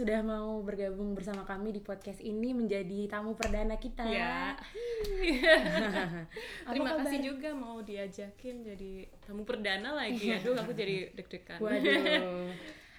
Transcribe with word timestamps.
sudah 0.00 0.24
mau 0.24 0.64
bergabung 0.64 1.12
bersama 1.12 1.44
kami 1.44 1.76
di 1.76 1.84
podcast 1.84 2.24
ini 2.24 2.56
menjadi 2.56 3.04
tamu 3.04 3.36
perdana 3.36 3.76
kita. 3.76 4.08
Ya. 4.08 4.56
Terima 6.72 6.96
kabar? 6.96 7.04
kasih 7.04 7.20
juga 7.20 7.52
mau 7.52 7.84
diajakin 7.84 8.64
jadi 8.64 9.12
tamu 9.20 9.44
perdana 9.44 9.92
lagi. 9.92 10.40
Aduh, 10.40 10.56
aku 10.56 10.72
jadi 10.72 11.12
deg-degan. 11.12 11.60
Waduh. 11.60 12.48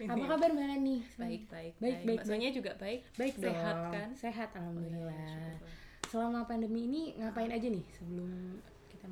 Apa 0.14 0.24
kabar 0.30 0.50
Mbak 0.54 0.66
Lani? 0.66 0.98
Baik, 1.18 1.50
baik, 1.50 1.74
Baik, 1.82 1.98
baik, 2.06 2.20
Sonia 2.22 2.54
juga 2.54 2.78
baik. 2.78 3.02
Baik 3.18 3.34
Sehat 3.38 3.76
dong. 3.82 3.94
kan? 3.98 4.10
Sehat 4.14 4.50
alhamdulillah. 4.54 5.26
syukurlah. 5.26 5.74
Selama 6.06 6.40
pandemi 6.46 6.86
ini 6.86 7.02
ngapain 7.18 7.50
aja 7.50 7.66
nih 7.66 7.86
sebelum 7.98 8.62
kita? 8.94 9.06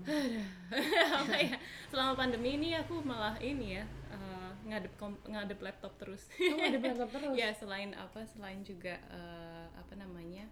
Apa 1.25 1.35
ya? 1.41 1.57
Selama 1.89 2.13
pandemi 2.13 2.53
ini 2.53 2.77
aku 2.77 3.01
malah 3.01 3.33
ini 3.41 3.81
ya 3.81 3.85
eh, 4.09 4.51
ngadep 4.65 4.93
kom- 4.95 5.21
ngadep 5.23 5.59
laptop 5.59 5.93
terus. 5.95 6.25
Oh, 6.35 6.57
ada 6.57 6.77
laptop 6.77 7.09
terus. 7.15 7.33
ya 7.33 7.49
selain 7.51 7.93
apa? 7.93 8.25
Selain 8.27 8.59
juga 8.61 8.97
eh, 9.09 9.65
apa 9.71 9.93
namanya? 9.95 10.45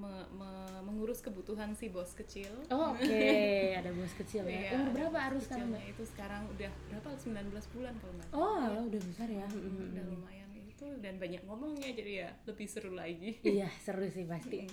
me- 0.00 0.28
me- 0.32 0.80
mengurus 0.80 1.20
kebutuhan 1.20 1.76
si 1.76 1.92
bos 1.92 2.16
kecil. 2.16 2.48
Oh, 2.72 2.96
oke, 2.96 3.04
ada 3.84 3.92
bos 3.92 4.12
kecil 4.16 4.48
ya. 4.48 4.72
Iya, 4.72 4.80
Umur 4.80 4.88
berapa 4.96 5.12
bos 5.12 5.24
harus 5.28 5.42
sekarang, 5.44 5.68
Mbak? 5.68 5.82
Itu 5.92 6.02
sekarang 6.08 6.42
udah 6.48 6.70
berapa? 6.88 7.08
19 7.20 7.74
bulan 7.76 7.94
kalau 8.00 8.12
nggak. 8.16 8.28
Oh, 8.32 8.56
alah, 8.56 8.80
udah 8.80 9.00
besar 9.04 9.28
ya. 9.28 9.44
Hmm, 9.44 9.92
udah 9.92 10.04
lumayan 10.08 10.48
itu 10.80 10.96
dan 10.96 11.20
banyak 11.20 11.44
ngomongnya 11.44 11.92
jadi 11.92 12.12
ya 12.24 12.28
lebih 12.48 12.64
seru 12.64 12.96
lagi. 12.96 13.36
Iya, 13.44 13.68
seru 13.76 14.08
sih 14.08 14.24
pasti. 14.24 14.64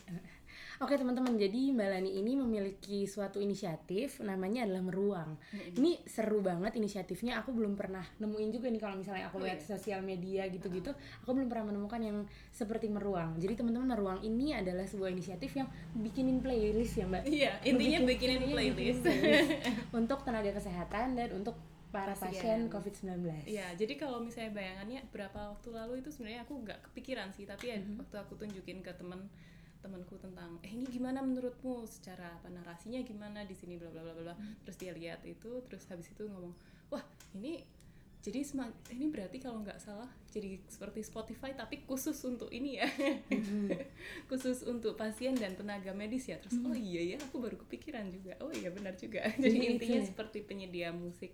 Oke 0.79 0.95
teman-teman, 0.95 1.35
jadi 1.35 1.75
Mbak 1.75 1.89
Lani 1.89 2.11
ini 2.15 2.33
memiliki 2.33 3.03
suatu 3.03 3.37
inisiatif 3.37 4.21
namanya 4.21 4.63
adalah 4.63 4.79
Meruang. 4.79 5.35
Ini 5.51 5.99
seru 6.07 6.39
banget 6.39 6.73
inisiatifnya. 6.73 7.41
Aku 7.41 7.51
belum 7.51 7.75
pernah 7.75 8.07
nemuin 8.17 8.49
juga 8.49 8.71
nih 8.71 8.79
kalau 8.79 8.95
misalnya 8.95 9.27
aku 9.27 9.37
Oh, 9.37 9.43
lihat 9.43 9.59
iya. 9.59 9.67
sosial 9.67 9.99
media 9.99 10.47
gitu-gitu, 10.47 10.95
aku 11.19 11.29
belum 11.29 11.51
pernah 11.51 11.75
menemukan 11.75 11.99
yang 11.99 12.17
seperti 12.49 12.87
Meruang. 12.87 13.35
Jadi 13.35 13.53
teman-teman 13.53 13.89
Meruang 13.89 14.19
ini 14.21 14.55
adalah 14.55 14.87
sebuah 14.87 15.11
inisiatif 15.11 15.51
yang 15.51 15.67
bikinin 15.93 16.39
playlist 16.39 16.95
ya 16.95 17.05
Mbak. 17.05 17.23
Iya, 17.27 17.51
intinya 17.63 17.99
Bikin- 17.99 18.07
bikinin 18.07 18.35
intinya 18.39 18.55
playlist. 18.55 19.01
playlist 19.03 19.49
untuk 19.99 20.19
tenaga 20.23 20.51
kesehatan 20.53 21.13
dan 21.13 21.29
untuk 21.35 21.57
para 21.91 22.13
pasien. 22.13 22.33
Pasien. 22.35 22.59
COVID-19. 22.67 23.47
Iya, 23.47 23.73
jadi 23.79 23.93
kalau 23.95 24.19
misalnya 24.19 24.51
bayangannya 24.53 25.07
berapa 25.09 25.55
waktu 25.55 25.69
lalu 25.71 26.03
itu 26.03 26.09
sebenarnya 26.11 26.43
aku 26.43 26.53
nggak 26.63 26.79
kepikiran 26.91 27.31
sih, 27.31 27.47
tapi 27.47 27.71
ya 27.71 27.77
waktu 27.99 28.15
aku 28.19 28.35
tunjukin 28.35 28.83
ke 28.83 28.91
temen 28.95 29.29
temanku 29.77 30.17
tentang 30.19 30.57
eh 30.65 30.73
ini 30.73 30.83
gimana 30.89 31.23
menurutmu? 31.23 31.87
Secara 31.87 32.37
apa 32.37 32.51
narasinya 32.51 32.99
gimana? 33.05 33.47
Di 33.47 33.55
sini 33.55 33.79
bla 33.79 33.87
bla 33.93 34.03
bla 34.03 34.13
bla. 34.13 34.33
Bla. 34.33 34.35
terus 34.65 34.75
dia 34.75 34.91
lihat 34.91 35.23
itu 35.23 35.63
terus 35.69 35.87
habis 35.87 36.11
itu 36.11 36.27
ngomong 36.27 36.51
wah 36.91 37.03
ini 37.37 37.63
jadi 38.27 38.43
ini 38.91 39.07
berarti 39.07 39.39
kalau 39.39 39.63
nggak 39.63 39.79
salah 39.79 40.09
jadi 40.27 40.59
seperti 40.67 40.99
Spotify 40.99 41.55
tapi 41.55 41.87
khusus 41.87 42.17
untuk 42.27 42.51
ini 42.51 42.81
ya. 42.81 42.89
Khusus 44.29 44.67
untuk 44.67 44.99
pasien 44.99 45.31
dan 45.39 45.55
tenaga 45.55 45.95
medis 45.95 46.27
ya. 46.27 46.35
Terus 46.43 46.59
oh 46.59 46.75
iya 46.75 47.15
ya 47.15 47.17
aku 47.23 47.39
baru 47.39 47.55
kepikiran 47.55 48.11
juga. 48.11 48.35
Oh 48.43 48.51
iya 48.51 48.67
benar 48.67 48.99
juga. 48.99 49.23
Jadi 49.39 49.47
Jadi 49.47 49.65
intinya 49.79 49.99
itu 50.01 50.03
ya? 50.03 50.09
seperti 50.11 50.43
penyedia 50.43 50.89
musik 50.91 51.31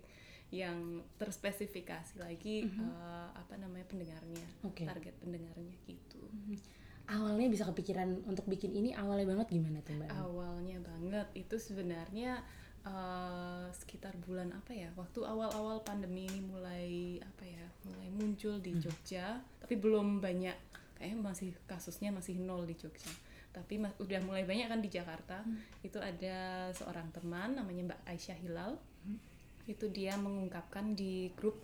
yang 0.54 1.02
terspesifikasi 1.18 2.22
lagi 2.22 2.62
eh, 2.70 3.28
apa 3.34 3.58
namanya 3.58 3.82
pendengarnya 3.90 4.46
Oke. 4.62 4.86
target 4.86 5.18
pendengarnya 5.18 5.74
gitu. 5.82 6.22
Awalnya 7.04 7.50
bisa 7.50 7.66
kepikiran 7.68 8.22
untuk 8.24 8.46
bikin 8.46 8.72
ini 8.72 8.94
awalnya 8.94 9.28
banget 9.28 9.52
gimana 9.52 9.82
tuh 9.82 9.98
Mbak? 9.98 10.08
awalnya 10.14 10.78
banget. 10.80 11.26
Itu 11.34 11.58
sebenarnya 11.58 12.40
eh, 12.86 13.66
sekitar 13.74 14.14
bulan 14.22 14.54
apa 14.54 14.72
ya? 14.72 14.88
Waktu 14.94 15.20
awal-awal 15.20 15.82
pandemi 15.82 16.24
ini 16.24 16.40
mulai 16.40 17.18
apa 17.20 17.44
ya 17.44 17.66
mulai 17.84 18.08
muncul 18.08 18.62
di 18.62 18.78
Jogja 18.78 19.42
tapi 19.58 19.74
belum 19.76 20.22
banyak 20.22 20.54
kayaknya 20.94 21.18
masih 21.20 21.50
kasusnya 21.66 22.14
masih 22.14 22.38
nol 22.38 22.62
di 22.64 22.78
Jogja. 22.78 23.10
Tapi 23.52 23.78
ma- 23.78 23.94
udah 24.00 24.18
mulai 24.24 24.42
banyak 24.42 24.66
kan 24.66 24.80
di 24.80 24.88
Jakarta. 24.88 25.44
Itu 25.84 26.00
ada 26.00 26.70
seorang 26.72 27.12
teman 27.12 27.54
namanya 27.54 27.92
Mbak 27.92 28.00
Aisyah 28.08 28.38
Hilal 28.40 28.72
itu 29.64 29.88
dia 29.88 30.16
mengungkapkan 30.20 30.92
di 30.92 31.32
grup 31.36 31.60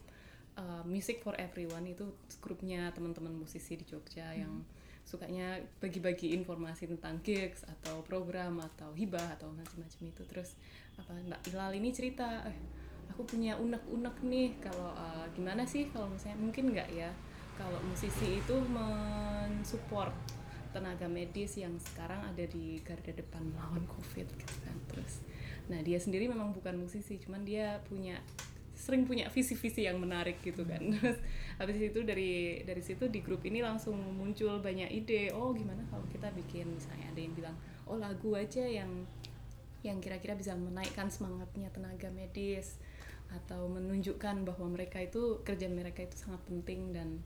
uh, 0.57 0.83
Music 0.89 1.21
for 1.21 1.37
Everyone. 1.37 1.85
Itu 1.89 2.17
grupnya 2.41 2.93
teman-teman 2.97 3.33
musisi 3.33 3.77
di 3.77 3.85
Jogja 3.85 4.33
yang 4.33 4.65
sukanya 5.05 5.59
bagi-bagi 5.83 6.37
informasi 6.39 6.87
tentang 6.87 7.19
gigs 7.27 7.67
atau 7.67 8.05
program 8.07 8.63
atau 8.63 8.95
hibah 8.95 9.35
atau 9.35 9.51
macam-macam 9.51 10.01
itu. 10.07 10.23
Terus 10.29 10.55
apa 10.95 11.17
Mbak 11.17 11.51
Hilal 11.51 11.73
ini 11.75 11.91
cerita 11.91 12.47
eh, 12.47 12.59
aku 13.11 13.27
punya 13.27 13.59
unek-unek 13.59 14.17
nih 14.23 14.49
kalau 14.63 14.95
uh, 14.95 15.27
gimana 15.35 15.67
sih 15.67 15.91
kalau 15.91 16.07
misalnya 16.07 16.39
mungkin 16.39 16.71
nggak 16.71 16.89
ya 16.95 17.11
kalau 17.59 17.77
musisi 17.85 18.41
itu 18.41 18.57
mensupport 18.71 20.15
tenaga 20.71 21.11
medis 21.11 21.59
yang 21.59 21.75
sekarang 21.83 22.23
ada 22.23 22.47
di 22.47 22.79
garda 22.87 23.11
depan 23.11 23.43
melawan 23.51 23.83
covid 23.91 24.25
gitu 24.31 24.57
kan. 24.63 24.77
Terus 24.95 25.27
nah 25.71 25.79
dia 25.81 26.03
sendiri 26.03 26.27
memang 26.27 26.51
bukan 26.51 26.75
musisi 26.75 27.17
cuman 27.23 27.47
dia 27.47 27.79
punya 27.87 28.19
sering 28.81 29.05
punya 29.05 29.29
visi-visi 29.29 29.85
yang 29.85 30.01
menarik 30.01 30.41
gitu 30.41 30.65
kan. 30.65 30.81
Terus 30.97 31.21
habis 31.61 31.77
itu 31.77 32.01
dari 32.01 32.65
dari 32.65 32.81
situ 32.81 33.13
di 33.13 33.21
grup 33.21 33.45
ini 33.45 33.61
langsung 33.61 33.95
muncul 34.17 34.57
banyak 34.65 34.89
ide 34.89 35.29
oh 35.37 35.53
gimana 35.53 35.85
kalau 35.93 36.09
kita 36.09 36.33
bikin 36.33 36.73
misalnya 36.73 37.13
ada 37.13 37.21
yang 37.21 37.35
bilang 37.37 37.57
oh 37.85 38.01
lagu 38.01 38.33
aja 38.33 38.65
yang 38.65 39.05
yang 39.85 40.01
kira-kira 40.01 40.33
bisa 40.33 40.57
menaikkan 40.57 41.13
semangatnya 41.13 41.69
tenaga 41.73 42.09
medis 42.09 42.81
atau 43.31 43.69
menunjukkan 43.69 44.49
bahwa 44.49 44.67
mereka 44.73 44.99
itu 45.01 45.45
kerja 45.45 45.69
mereka 45.71 46.03
itu 46.03 46.17
sangat 46.17 46.41
penting 46.49 46.97
dan 46.97 47.21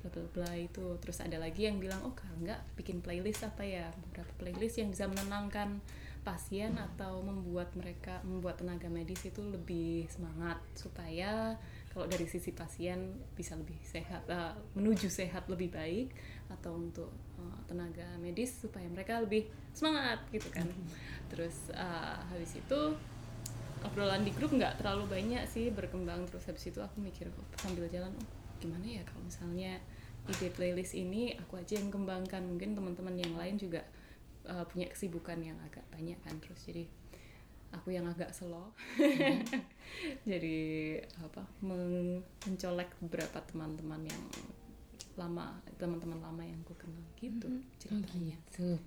bla 0.00 0.08
bla 0.14 0.26
bla 0.30 0.50
itu. 0.54 0.94
Terus 1.02 1.18
ada 1.26 1.42
lagi 1.42 1.66
yang 1.66 1.82
bilang 1.82 2.06
oh 2.06 2.14
enggak 2.38 2.62
bikin 2.78 3.02
playlist 3.02 3.42
apa 3.42 3.66
ya 3.66 3.90
beberapa 4.06 4.30
playlist 4.38 4.78
yang 4.78 4.94
bisa 4.94 5.10
menenangkan 5.10 5.82
pasien 6.20 6.76
atau 6.76 7.24
membuat 7.24 7.72
mereka 7.72 8.20
membuat 8.28 8.60
tenaga 8.60 8.92
medis 8.92 9.24
itu 9.24 9.40
lebih 9.40 10.04
semangat 10.12 10.60
supaya 10.76 11.56
kalau 11.90 12.06
dari 12.06 12.28
sisi 12.28 12.52
pasien 12.54 13.18
bisa 13.34 13.56
lebih 13.56 13.74
sehat 13.82 14.28
eh, 14.28 14.54
menuju 14.76 15.08
sehat 15.10 15.48
lebih 15.48 15.72
baik 15.72 16.12
atau 16.52 16.76
untuk 16.76 17.10
eh, 17.40 17.60
tenaga 17.66 18.06
medis 18.20 18.52
supaya 18.52 18.86
mereka 18.92 19.18
lebih 19.18 19.48
semangat 19.72 20.20
gitu 20.30 20.46
kan. 20.52 20.68
Terus 21.32 21.72
eh, 21.72 22.18
habis 22.30 22.52
itu 22.54 22.80
obrolan 23.80 24.20
di 24.22 24.30
grup 24.36 24.52
nggak 24.52 24.78
terlalu 24.78 25.08
banyak 25.08 25.44
sih 25.48 25.72
berkembang. 25.72 26.28
Terus 26.28 26.44
habis 26.46 26.64
itu 26.68 26.78
aku 26.84 27.00
mikir 27.00 27.32
sambil 27.58 27.88
jalan 27.88 28.12
oh 28.12 28.28
gimana 28.60 28.84
ya 28.84 29.02
kalau 29.08 29.24
misalnya 29.24 29.80
ide 30.28 30.52
playlist 30.52 30.92
ini 30.92 31.32
aku 31.40 31.58
aja 31.58 31.80
yang 31.80 31.88
kembangkan. 31.88 32.44
Mungkin 32.44 32.76
teman-teman 32.76 33.16
yang 33.16 33.34
lain 33.34 33.56
juga 33.56 33.82
uh, 34.44 34.64
punya 34.64 34.86
kesibukan 34.86 35.36
yang 35.38 35.58
agak 35.60 35.84
banyak 35.88 36.16
kan 36.20 36.36
terus 36.38 36.62
jadi 36.64 36.84
aku 37.70 37.90
yang 37.90 38.04
agak 38.04 38.30
slow. 38.30 38.74
Jadi 40.22 40.58
apa 41.18 41.42
men- 41.62 42.22
mencolek 42.46 42.90
beberapa 43.00 43.38
teman-teman 43.42 44.06
yang 44.06 44.22
lama 45.18 45.58
teman-teman 45.76 46.16
lama 46.18 46.40
yang 46.40 46.56
aku 46.62 46.72
kenal 46.78 47.02
gitu 47.18 47.50
Oh 47.50 47.60
ceritanya. 47.76 48.38
gitu. 48.48 48.78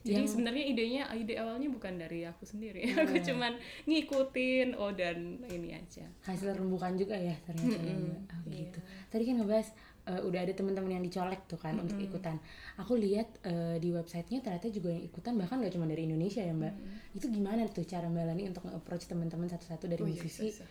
jadi 0.00 0.24
Yang- 0.24 0.32
sebenarnya 0.32 0.64
idenya 0.66 1.02
ide 1.12 1.36
awalnya 1.36 1.68
bukan 1.68 2.00
dari 2.00 2.24
aku 2.24 2.48
sendiri. 2.48 2.88
Aku 2.96 3.20
cuman 3.20 3.60
ngikutin 3.84 4.72
oh 4.74 4.90
dan 4.90 5.44
ini 5.46 5.76
aja. 5.76 6.08
Hasil 6.24 6.56
rembukan 6.56 6.96
juga 6.96 7.14
ya 7.14 7.36
ternyata 7.44 7.76
ya, 7.78 7.94
Mbak. 7.94 8.20
Oh, 8.32 8.40
gitu. 8.48 8.80
Tadi 9.12 9.22
kan 9.28 9.34
ngebahas 9.38 9.68
eh, 10.10 10.20
udah 10.26 10.40
ada 10.42 10.50
teman-teman 10.50 10.98
yang 10.98 11.04
dicolek 11.06 11.46
tuh 11.46 11.54
kan 11.56 11.78
untuk 11.78 11.94
ikutan. 11.96 12.36
Aku 12.76 12.98
lihat 12.98 13.30
eh, 13.46 13.78
di 13.78 13.94
websitenya 13.94 14.42
ternyata 14.42 14.66
juga 14.68 14.90
yang 14.90 15.06
ikutan 15.06 15.38
bahkan 15.38 15.62
gak 15.62 15.70
cuma 15.70 15.86
dari 15.86 16.04
Indonesia 16.04 16.42
ya 16.42 16.50
Mbak. 16.50 16.74
Itu 17.14 17.30
gimana 17.30 17.64
tuh 17.70 17.86
cara 17.86 18.10
Mbak 18.10 18.24
Lani 18.26 18.42
untuk 18.50 18.66
nge-approach 18.66 19.06
teman-teman 19.06 19.46
satu-satu 19.46 19.86
dari 19.86 20.02
Oh 20.02 20.08
iya, 20.10 20.18
musisi 20.18 20.50
bisa. 20.50 20.64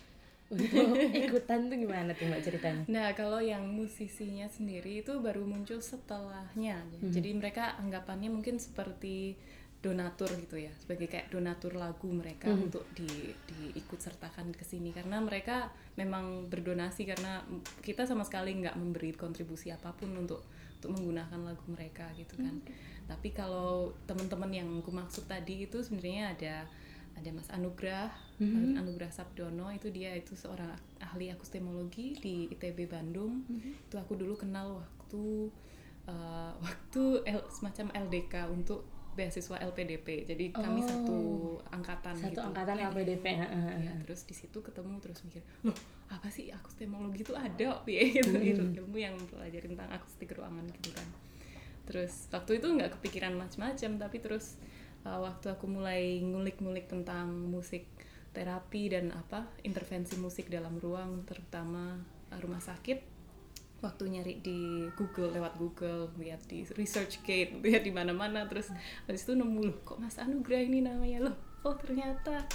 untuk 0.50 0.98
ikutan 1.30 1.70
tuh 1.70 1.78
gimana 1.78 2.12
tuh 2.12 2.26
Mbak 2.28 2.42
ceritanya? 2.42 2.84
Nah, 2.90 3.08
kalau 3.14 3.40
yang 3.40 3.64
musisinya 3.70 4.50
sendiri 4.50 5.06
itu 5.06 5.14
baru 5.22 5.46
muncul 5.46 5.80
setelahnya. 5.80 6.84
Jadi 7.00 7.30
mereka 7.38 7.78
anggapannya 7.78 8.34
mungkin 8.34 8.58
seperti 8.58 9.38
donatur 9.80 10.28
gitu 10.36 10.60
ya, 10.60 10.76
sebagai 10.76 11.08
kayak 11.08 11.32
donatur 11.32 11.80
lagu 11.80 12.12
mereka 12.12 12.52
untuk 12.52 12.84
di 12.92 13.08
diikut 13.48 14.00
sertakan 14.00 14.52
ke 14.52 14.68
sini. 14.68 14.92
Karena 14.92 15.24
mereka 15.24 15.72
memang 15.96 16.52
berdonasi 16.52 17.08
karena 17.08 17.40
kita 17.80 18.04
sama 18.04 18.28
sekali 18.28 18.60
nggak 18.60 18.76
memberi 18.76 19.16
kontribusi 19.16 19.72
apa 19.72 19.96
pun 19.96 20.12
untuk 20.20 20.44
untuk 20.80 20.96
menggunakan 20.96 21.40
lagu 21.44 21.64
mereka 21.72 22.12
gitu 22.20 22.36
kan. 22.40 22.60
Tapi 23.08 23.32
kalau 23.32 23.96
teman-teman 24.04 24.52
yang 24.52 24.70
aku 24.84 24.92
maksud 24.92 25.28
tadi 25.28 25.64
itu 25.68 25.80
sebenarnya 25.80 26.36
ada 26.36 26.56
ada 27.20 27.30
Mas 27.36 27.52
Anugrah, 27.52 28.12
Anugrah 28.80 29.12
Sabdono. 29.12 29.72
Itu 29.76 29.92
dia 29.92 30.16
itu 30.16 30.36
seorang 30.36 30.72
ahli 31.04 31.32
akustimologi 31.32 32.16
di 32.20 32.48
ITB 32.52 32.88
Bandung. 32.88 33.44
Itu 33.88 33.96
aku 34.00 34.16
dulu 34.16 34.36
kenal 34.40 34.80
waktu 34.80 35.52
uh, 36.08 36.52
waktu 36.64 37.04
L- 37.28 37.48
semacam 37.52 37.92
LDK 38.08 38.48
untuk 38.52 38.88
beasiswa 39.20 39.60
LPDP. 39.60 40.24
Jadi 40.24 40.56
kami 40.56 40.80
Oh. 40.80 40.88
satu 40.88 41.20
angkat 41.76 42.00
angkatan 42.00 42.16
satu 42.16 42.32
gitu. 42.32 42.42
angkatan 42.48 42.78
LPDP. 42.88 43.26
Ya, 43.36 43.94
terus 44.08 44.24
di 44.24 44.32
situ 44.32 44.64
ketemu 44.64 44.96
terus 45.04 45.20
mikir 45.28 45.44
loh 45.68 45.76
apa 46.10 46.28
sih 46.34 46.50
akustimologi 46.50 47.22
itu 47.22 47.34
ada 47.38 47.82
ya 47.86 48.02
gitu, 48.10 48.34
gitu 48.42 48.64
ilmu 48.82 48.98
yang 48.98 49.14
mempelajari 49.14 49.70
tentang 49.70 49.90
akustik 49.94 50.34
ruangan 50.34 50.66
gitu 50.82 50.90
kan 50.98 51.08
terus 51.86 52.30
waktu 52.34 52.62
itu 52.62 52.68
nggak 52.70 52.98
kepikiran 52.98 53.34
macam-macam 53.38 53.92
tapi 53.98 54.18
terus 54.22 54.58
uh, 55.06 55.22
waktu 55.22 55.54
aku 55.54 55.66
mulai 55.70 56.22
ngulik-ngulik 56.22 56.90
tentang 56.90 57.30
musik 57.50 57.86
terapi 58.34 58.94
dan 58.94 59.10
apa 59.14 59.50
intervensi 59.66 60.18
musik 60.22 60.50
dalam 60.54 60.78
ruang 60.78 61.26
terutama 61.26 61.98
uh, 62.30 62.40
rumah 62.42 62.62
sakit 62.62 63.09
waktu 63.80 64.04
nyari 64.12 64.34
di 64.44 64.88
Google 65.00 65.32
lewat 65.36 65.56
Google 65.56 66.12
lihat 66.20 66.44
di 66.52 66.68
ResearchGate 66.68 67.60
lihat 67.68 67.84
di 67.88 67.92
mana-mana 67.96 68.44
terus 68.46 68.72
habis 69.08 69.24
itu 69.24 69.34
nemu 69.36 69.62
loh 69.72 69.78
kok 69.88 69.98
Mas 69.98 70.20
Anugrah 70.20 70.60
ini 70.60 70.84
namanya? 70.84 71.32
Loh 71.32 71.36
oh 71.64 71.76
ternyata 71.76 72.48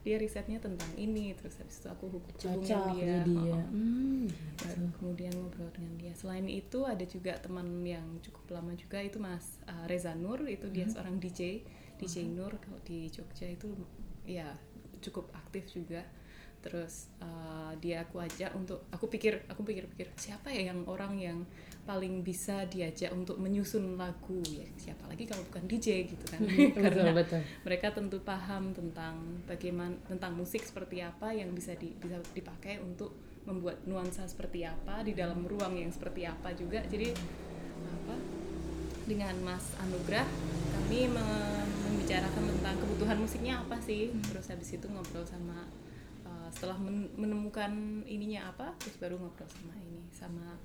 dia 0.00 0.16
risetnya 0.16 0.56
tentang 0.56 0.88
ini. 0.96 1.36
Terus 1.36 1.60
habis 1.60 1.76
itu 1.80 1.88
aku 1.92 2.08
hubungi 2.08 2.40
cocok 2.40 2.96
dia. 2.96 3.20
jadi 3.20 3.34
ya 3.36 3.60
oh, 3.60 3.64
hmm, 3.68 4.26
baru 4.56 4.86
kemudian 4.96 5.32
ngobrol 5.36 5.70
dengan 5.76 5.94
dia. 6.00 6.12
Selain 6.16 6.46
itu 6.48 6.88
ada 6.88 7.04
juga 7.04 7.36
teman 7.36 7.84
yang 7.84 8.04
cukup 8.24 8.56
lama 8.56 8.72
juga 8.76 8.98
itu 9.04 9.20
Mas 9.20 9.60
uh, 9.68 9.84
Reza 9.84 10.16
Nur 10.16 10.40
itu 10.48 10.72
dia 10.72 10.88
seorang 10.88 11.20
DJ 11.20 11.64
DJ 12.00 12.32
Nur. 12.32 12.56
Kalau 12.56 12.80
di 12.80 13.12
Jogja 13.12 13.44
itu 13.48 13.68
ya 14.24 14.56
cukup 15.00 15.32
aktif 15.32 15.68
juga 15.72 16.04
terus 16.60 17.08
uh, 17.24 17.72
dia 17.80 18.04
aku 18.04 18.20
ajak 18.20 18.52
untuk 18.52 18.84
aku 18.92 19.08
pikir 19.08 19.48
aku 19.48 19.64
pikir-pikir 19.64 20.12
siapa 20.20 20.52
ya 20.52 20.68
yang 20.72 20.84
orang 20.84 21.16
yang 21.16 21.38
paling 21.88 22.20
bisa 22.20 22.68
diajak 22.68 23.10
untuk 23.10 23.40
menyusun 23.40 23.96
lagu 23.96 24.38
ya? 24.46 24.68
Siapa 24.76 25.08
lagi 25.08 25.24
kalau 25.26 25.42
bukan 25.48 25.64
DJ 25.66 26.06
gitu 26.06 26.24
kan? 26.28 26.38
Betul 26.44 26.70
karena 26.86 27.12
betul. 27.16 27.40
mereka 27.64 27.86
tentu 27.90 28.18
paham 28.20 28.70
tentang 28.76 29.42
bagaimana 29.48 29.96
tentang 30.06 30.36
musik 30.36 30.62
seperti 30.62 31.00
apa 31.00 31.32
yang 31.32 31.50
bisa 31.56 31.74
di, 31.74 31.90
bisa 31.96 32.20
dipakai 32.36 32.78
untuk 32.78 33.16
membuat 33.48 33.82
nuansa 33.88 34.28
seperti 34.28 34.68
apa 34.68 35.00
di 35.00 35.16
dalam 35.16 35.42
ruang 35.42 35.74
yang 35.74 35.90
seperti 35.90 36.28
apa 36.28 36.52
juga. 36.54 36.84
Jadi 36.84 37.10
apa 37.90 38.14
dengan 39.08 39.34
Mas 39.42 39.74
Anugrah 39.82 40.28
kami 40.76 41.10
me- 41.10 41.66
membicarakan 41.90 42.54
tentang 42.54 42.76
kebutuhan 42.78 43.18
musiknya 43.18 43.64
apa 43.64 43.80
sih? 43.82 44.12
Terus 44.30 44.46
habis 44.52 44.68
itu 44.70 44.86
ngobrol 44.86 45.26
sama 45.26 45.66
setelah 46.52 46.76
men- 46.78 47.10
menemukan 47.16 48.02
ininya 48.06 48.50
apa 48.50 48.74
terus 48.78 48.98
baru 48.98 49.16
ngobrol 49.18 49.48
sama 49.48 49.74
ini 49.80 50.02
sama 50.10 50.58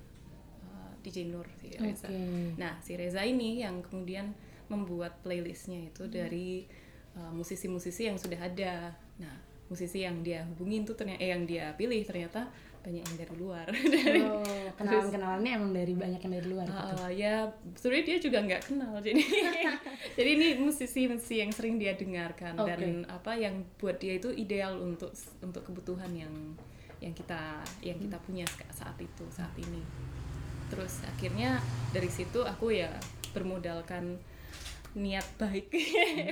uh, 0.66 0.92
DJ 1.06 1.30
Nur 1.30 1.46
si 1.62 1.74
Reza 1.78 2.10
Oke. 2.10 2.18
Nah, 2.58 2.74
si 2.82 2.98
Reza 2.98 3.22
ini 3.24 3.62
yang 3.62 3.82
kemudian 3.86 4.34
membuat 4.68 5.22
playlistnya 5.22 5.94
itu 5.94 6.10
dari 6.10 6.66
uh, 7.14 7.30
musisi-musisi 7.30 8.10
yang 8.10 8.18
sudah 8.18 8.42
ada. 8.42 8.98
Nah, 9.22 9.36
musisi 9.70 10.06
yang 10.06 10.22
dia 10.22 10.46
hubungin 10.46 10.86
tuh 10.86 10.94
ternyata 10.94 11.22
eh, 11.22 11.30
yang 11.34 11.44
dia 11.46 11.74
pilih 11.74 12.02
ternyata 12.06 12.50
banyak 12.86 13.02
yang 13.02 13.18
dari 13.18 13.34
luar. 13.42 13.66
dari 14.06 14.22
oh 14.22 14.66
kenalan 14.78 15.08
kenalannya 15.10 15.52
emang 15.56 15.72
dari 15.72 15.94
banyak 15.96 16.20
yang 16.22 16.34
dari 16.38 16.48
luar 16.48 16.68
gitu. 16.68 16.84
Uh, 17.02 17.12
ya 17.12 17.34
sebenarnya 17.80 18.06
dia 18.06 18.18
juga 18.20 18.38
nggak 18.44 18.62
kenal 18.68 18.94
jadi 19.00 19.24
jadi 20.20 20.30
ini 20.36 20.48
musisi-musisi 20.60 21.36
yang 21.42 21.52
sering 21.56 21.80
dia 21.80 21.96
dengarkan 21.96 22.54
dan 22.60 23.08
apa 23.08 23.32
yang 23.40 23.64
buat 23.80 23.98
dia 23.98 24.20
itu 24.20 24.30
ideal 24.36 24.76
untuk 24.78 25.16
untuk 25.40 25.64
kebutuhan 25.64 26.12
yang 26.12 26.34
yang 27.00 27.16
kita 27.16 27.64
yang 27.82 27.98
kita 28.00 28.18
punya 28.24 28.46
saat 28.72 28.96
itu 29.00 29.26
saat 29.32 29.52
ini 29.56 29.82
terus 30.68 31.06
akhirnya 31.06 31.62
dari 31.96 32.10
situ 32.12 32.44
aku 32.44 32.76
ya 32.76 32.92
bermodalkan 33.32 34.20
niat 34.96 35.28
baik 35.36 35.70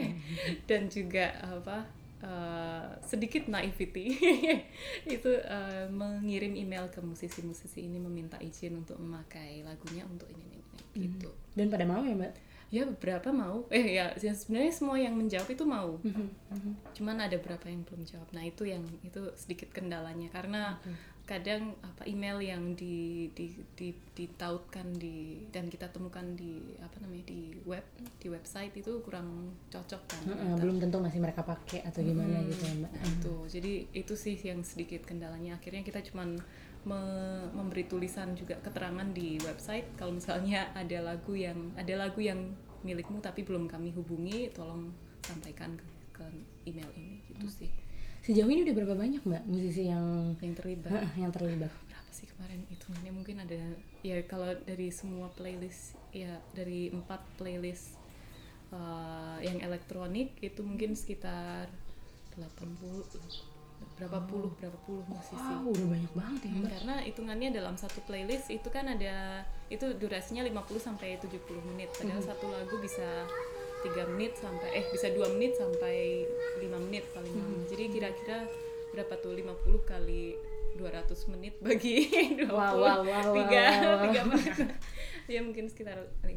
dan 0.70 0.88
juga 0.88 1.36
apa 1.44 2.03
uh, 2.24 2.98
sedikit 3.04 3.52
naivety. 3.52 4.16
Itu 5.16 5.30
uh, 5.44 5.86
mengirim 5.92 6.56
email 6.56 6.88
ke 6.90 7.04
musisi-musisi 7.04 7.84
ini 7.84 8.00
meminta 8.00 8.40
izin 8.40 8.80
untuk 8.80 8.98
memakai 8.98 9.62
lagunya 9.62 10.08
untuk 10.08 10.32
ini 10.32 10.44
ini, 10.48 10.60
ini 10.96 11.06
gitu. 11.20 11.30
Dan 11.54 11.68
pada 11.70 11.84
mau 11.84 12.02
ya 12.02 12.16
mbak? 12.16 12.34
Ya 12.74 12.90
beberapa 12.90 13.30
mau. 13.30 13.70
Eh 13.70 14.02
ya 14.02 14.18
ya 14.18 14.34
sebenarnya 14.34 14.74
semua 14.74 14.98
yang 14.98 15.14
menjawab 15.14 15.46
itu 15.46 15.62
mau. 15.62 16.02
Cuman 16.98 17.22
ada 17.22 17.38
beberapa 17.38 17.70
yang 17.70 17.86
belum 17.86 18.02
jawab. 18.02 18.34
Nah 18.34 18.50
itu 18.50 18.66
yang 18.66 18.82
itu 19.06 19.30
sedikit 19.38 19.70
kendalanya. 19.70 20.34
Karena 20.34 20.82
kadang 21.24 21.72
apa 21.80 22.04
email 22.04 22.44
yang 22.44 22.76
di, 22.76 23.32
di, 23.32 23.56
di 23.80 23.96
ditautkan 24.12 24.92
di 25.00 25.48
dan 25.56 25.72
kita 25.72 25.88
temukan 25.88 26.36
di 26.36 26.76
apa 26.84 27.00
namanya 27.00 27.32
di 27.32 27.56
web 27.64 27.84
di 28.20 28.28
website 28.28 28.76
itu 28.76 29.00
kurang 29.08 29.56
cocok 29.72 30.02
kan. 30.04 30.22
Heeh, 30.28 30.36
ternyata. 30.36 30.60
belum 30.60 30.78
tentu 30.84 30.98
masih 31.00 31.20
mereka 31.24 31.48
pakai 31.48 31.80
atau 31.88 32.04
gimana 32.04 32.44
Hmm, 32.44 32.52
gitu 32.52 32.64
ya 32.68 32.74
mbak. 32.76 32.92
Nah, 32.92 33.08
itu. 33.08 33.36
Jadi 33.48 33.74
itu 33.96 34.14
sih 34.20 34.36
yang 34.36 34.60
sedikit 34.68 35.08
kendalanya. 35.08 35.56
Akhirnya 35.56 35.88
kita 35.88 36.04
cuman 36.12 36.44
me- 36.84 37.48
memberi 37.56 37.88
tulisan 37.88 38.36
juga 38.36 38.60
keterangan 38.60 39.08
di 39.16 39.40
website. 39.48 39.96
Kalau 39.96 40.12
misalnya 40.12 40.76
ada 40.76 41.00
lagu 41.00 41.40
yang 41.40 41.72
ada 41.80 41.96
lagu 41.96 42.20
yang 42.20 42.52
milikmu 42.84 43.24
tapi 43.24 43.48
belum 43.48 43.72
kami 43.72 43.96
hubungi 43.96 44.52
tolong 44.52 44.92
sampaikan 45.24 45.80
ke, 45.80 45.88
ke 46.20 46.26
email 46.68 46.92
ini. 47.00 47.24
Gitu 47.32 47.48
sih 47.48 47.72
sejauh 48.24 48.48
ini 48.48 48.64
udah 48.64 48.76
berapa 48.80 48.96
banyak 48.96 49.22
mbak 49.28 49.44
musisi 49.52 49.92
yang 49.92 50.32
yang 50.40 50.56
terlibat. 50.56 51.04
Yang 51.20 51.32
terlibat? 51.36 51.72
Berapa 51.92 52.12
sih 52.16 52.28
kemarin 52.32 52.64
hitungannya 52.72 53.12
mungkin 53.12 53.36
ada 53.44 53.60
ya 54.00 54.18
kalau 54.24 54.48
dari 54.64 54.88
semua 54.96 55.28
playlist 55.36 56.00
ya 56.16 56.40
dari 56.56 56.88
empat 56.88 57.20
playlist 57.36 58.00
uh, 58.72 59.44
yang 59.44 59.60
elektronik 59.60 60.40
itu 60.40 60.64
mungkin 60.64 60.96
sekitar 60.96 61.68
80 62.40 62.80
berapa 63.94 64.20
puluh 64.26 64.50
berapa 64.58 64.80
puluh 64.88 65.04
musisi. 65.06 65.36
Wow 65.38 65.70
udah 65.70 65.88
banyak 65.92 66.12
banget 66.16 66.42
ya 66.48 66.54
mbak. 66.56 66.70
Karena 66.80 66.96
hitungannya 67.04 67.50
dalam 67.52 67.76
satu 67.76 68.00
playlist 68.08 68.48
itu 68.48 68.72
kan 68.72 68.88
ada 68.88 69.44
itu 69.68 69.86
durasinya 70.00 70.48
50 70.48 70.80
sampai 70.80 71.20
70 71.20 71.44
menit. 71.76 71.92
Padahal 71.92 72.24
satu 72.24 72.48
lagu 72.48 72.76
bisa 72.80 73.28
tiga 73.84 74.04
menit 74.08 74.34
sampai 74.40 74.70
eh 74.80 74.86
bisa 74.90 75.12
dua 75.12 75.28
menit 75.36 75.60
sampai 75.60 76.24
lima 76.64 76.80
menit 76.80 77.04
paling 77.12 77.34
lama 77.36 77.58
jadi 77.68 77.84
kira-kira 77.92 78.38
berapa 78.94 79.14
tuh? 79.20 79.34
50 79.34 79.90
kali 79.90 80.38
200 80.78 81.34
menit 81.34 81.54
bagi 81.62 82.10
20 82.46 82.50
Wow, 82.50 82.82
wow, 82.82 83.00
wow, 83.06 83.34
tiga 83.34 83.64
wow, 83.70 83.86
wow. 83.86 84.04
tiga 84.10 84.22
menit 84.26 84.56
ya 85.34 85.40
mungkin 85.40 85.66
sekitar 85.70 85.98
50 86.26 86.30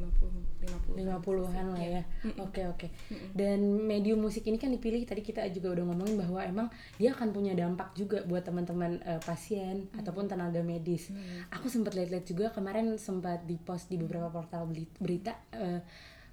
50 0.66 0.98
lima 0.98 1.18
puluhan. 1.22 1.74
lah 1.74 1.82
ya. 1.82 2.02
Oke 2.42 2.62
oke. 2.66 2.86
Dan 3.34 3.82
medium 3.82 4.22
musik 4.22 4.46
ini 4.46 4.58
kan 4.58 4.70
dipilih 4.70 5.02
tadi 5.02 5.22
kita 5.22 5.46
juga 5.50 5.74
udah 5.78 5.84
ngomongin 5.90 6.16
bahwa 6.18 6.40
emang 6.42 6.66
dia 6.98 7.10
akan 7.14 7.34
punya 7.34 7.52
dampak 7.54 7.94
juga 7.98 8.22
buat 8.26 8.46
teman-teman 8.46 8.98
eh, 9.02 9.20
pasien 9.22 9.90
ataupun 9.94 10.30
tenaga 10.30 10.62
medis. 10.62 11.10
Aku 11.50 11.66
sempat 11.66 11.94
lihat-lihat 11.98 12.26
juga 12.26 12.46
kemarin 12.54 12.94
sempat 12.98 13.42
di 13.46 13.58
post 13.58 13.90
di 13.90 13.98
beberapa 13.98 14.30
portal 14.30 14.70
berita 14.98 15.34
eh, 15.54 15.82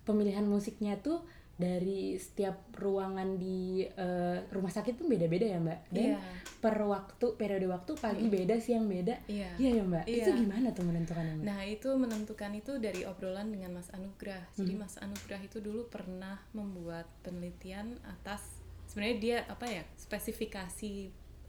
pemilihan 0.03 0.43
musiknya 0.43 0.95
tuh 0.97 1.23
dari 1.53 2.17
setiap 2.17 2.73
ruangan 2.73 3.37
di 3.37 3.85
eh, 3.85 4.41
rumah 4.49 4.67
sakit 4.67 4.97
pun 4.97 5.05
beda-beda 5.05 5.45
ya 5.45 5.61
mbak 5.61 5.79
dan 5.87 6.17
Iya. 6.17 6.19
per 6.57 6.81
waktu 6.81 7.25
periode 7.35 7.69
waktu 7.69 7.93
pagi 7.95 8.25
beda 8.25 8.57
siang 8.57 8.89
beda 8.89 9.21
Iya. 9.29 9.53
iya 9.55 9.69
ya 9.77 9.83
mbak 9.83 10.03
itu 10.03 10.25
Iya. 10.25 10.39
gimana 10.39 10.73
tuh 10.73 10.81
menentukannya 10.83 11.33
mbak 11.37 11.45
Nah 11.45 11.61
itu 11.63 11.89
menentukan 11.93 12.51
itu 12.53 12.81
dari 12.81 13.05
obrolan 13.05 13.47
dengan 13.47 13.77
Mas 13.77 13.93
Anugrah. 13.93 14.41
Jadi 14.51 14.73
Mas 14.73 14.97
Anugrah 14.97 15.37
itu 15.39 15.61
dulu 15.61 15.85
pernah 15.87 16.41
membuat 16.51 17.05
penelitian 17.21 18.01
atas 18.03 18.41
sebenarnya 18.89 19.17
dia 19.21 19.37
apa 19.45 19.65
ya 19.67 19.83
spesifikasi 19.95 20.93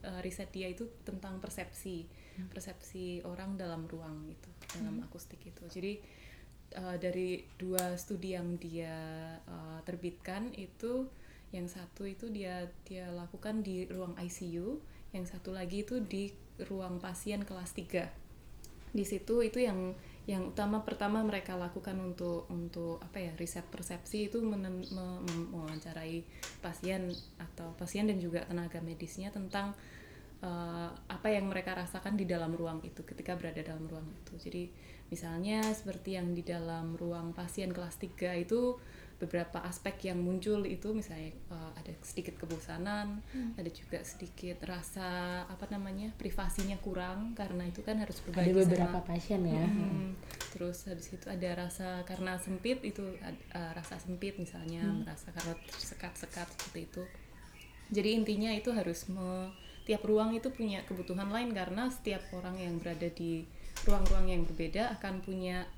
eh, 0.05 0.21
riset 0.21 0.53
dia 0.53 0.69
itu 0.69 0.85
tentang 1.03 1.41
persepsi 1.41 2.05
persepsi 2.51 3.23
orang 3.23 3.55
dalam 3.55 3.87
ruang 3.87 4.27
gitu 4.27 4.51
dalam 4.77 5.01
akustik 5.01 5.41
itu. 5.41 5.65
Jadi 5.71 6.03
eh, 6.75 6.97
dari 7.01 7.47
dua 7.57 7.95
studi 7.97 8.35
yang 8.37 8.59
dia 8.59 8.95
eh, 9.47 9.79
terbitkan 9.87 10.51
itu 10.59 11.07
yang 11.55 11.71
satu 11.71 12.03
itu 12.05 12.29
dia 12.35 12.67
dia 12.83 13.07
lakukan 13.15 13.63
di 13.63 13.87
ruang 13.87 14.19
ICU, 14.19 14.83
yang 15.15 15.23
satu 15.23 15.55
lagi 15.55 15.87
itu 15.87 16.03
di 16.03 16.35
ruang 16.67 16.99
pasien 16.99 17.47
kelas 17.47 17.71
3 17.79 18.25
di 18.95 19.03
situ 19.03 19.43
itu 19.43 19.59
yang 19.59 19.91
yang 20.25 20.55
utama 20.55 20.81
pertama 20.87 21.21
mereka 21.21 21.59
lakukan 21.59 21.99
untuk 21.99 22.47
untuk 22.49 23.03
apa 23.03 23.19
ya 23.21 23.33
riset 23.37 23.67
persepsi 23.69 24.31
itu 24.31 24.41
menen- 24.41 24.87
me- 24.95 25.21
me- 25.21 25.49
mewawancarai 25.53 26.23
pasien 26.63 27.11
atau 27.37 27.75
pasien 27.77 28.07
dan 28.09 28.23
juga 28.23 28.47
tenaga 28.47 28.79
medisnya 28.81 29.35
tentang 29.35 29.75
eh, 30.41 30.91
apa 30.95 31.29
yang 31.29 31.51
mereka 31.51 31.75
rasakan 31.75 32.15
di 32.15 32.25
dalam 32.25 32.55
ruang 32.55 32.81
itu 32.87 33.03
ketika 33.03 33.35
berada 33.35 33.61
dalam 33.61 33.85
ruang 33.91 34.07
itu. 34.25 34.33
Jadi 34.39 34.63
misalnya 35.13 35.61
seperti 35.75 36.17
yang 36.17 36.33
di 36.33 36.43
dalam 36.45 36.97
ruang 36.97 37.37
pasien 37.37 37.73
kelas 37.73 38.01
3 38.01 38.45
itu 38.45 38.79
beberapa 39.15 39.63
aspek 39.63 40.11
yang 40.11 40.19
muncul 40.21 40.67
itu 40.67 40.91
misalnya 40.91 41.33
eh, 41.33 41.73
ada 41.79 41.93
sedikit 42.03 42.35
kebosanan, 42.37 43.23
ada 43.55 43.71
juga 43.71 44.03
sedikit 44.03 44.59
rasa 44.67 45.43
apa 45.47 45.71
namanya 45.71 46.11
privasinya 46.19 46.77
kurang 46.83 47.33
karena 47.39 47.65
itu 47.65 47.81
kan 47.87 48.03
harus 48.03 48.19
ada 48.21 48.25
berbagi 48.29 48.53
beberapa 48.53 49.01
sama 49.01 49.07
pasien 49.07 49.43
ya. 49.47 49.65
Hmm, 49.65 50.19
terus 50.53 50.85
habis 50.91 51.15
itu 51.15 51.27
ada 51.31 51.51
rasa 51.57 52.03
karena 52.05 52.37
sempit 52.37 52.83
itu 52.83 53.03
uh, 53.23 53.73
rasa 53.73 53.97
sempit 54.03 54.37
misalnya 54.37 54.83
merasa 54.83 55.31
karena 55.31 55.55
tersekat-sekat 55.73 56.47
seperti 56.51 56.81
itu. 56.91 57.03
Jadi 57.95 58.17
intinya 58.17 58.51
itu 58.51 58.75
harus 58.75 59.07
me, 59.13 59.53
tiap 59.87 60.03
ruang 60.03 60.35
itu 60.35 60.51
punya 60.51 60.83
kebutuhan 60.89 61.31
lain 61.31 61.53
karena 61.53 61.87
setiap 61.93 62.25
orang 62.35 62.59
yang 62.59 62.81
berada 62.81 63.07
di 63.13 63.45
ruang-ruang 63.85 64.27
yang 64.29 64.43
berbeda 64.49 64.97
akan 64.99 65.21
punya 65.21 65.69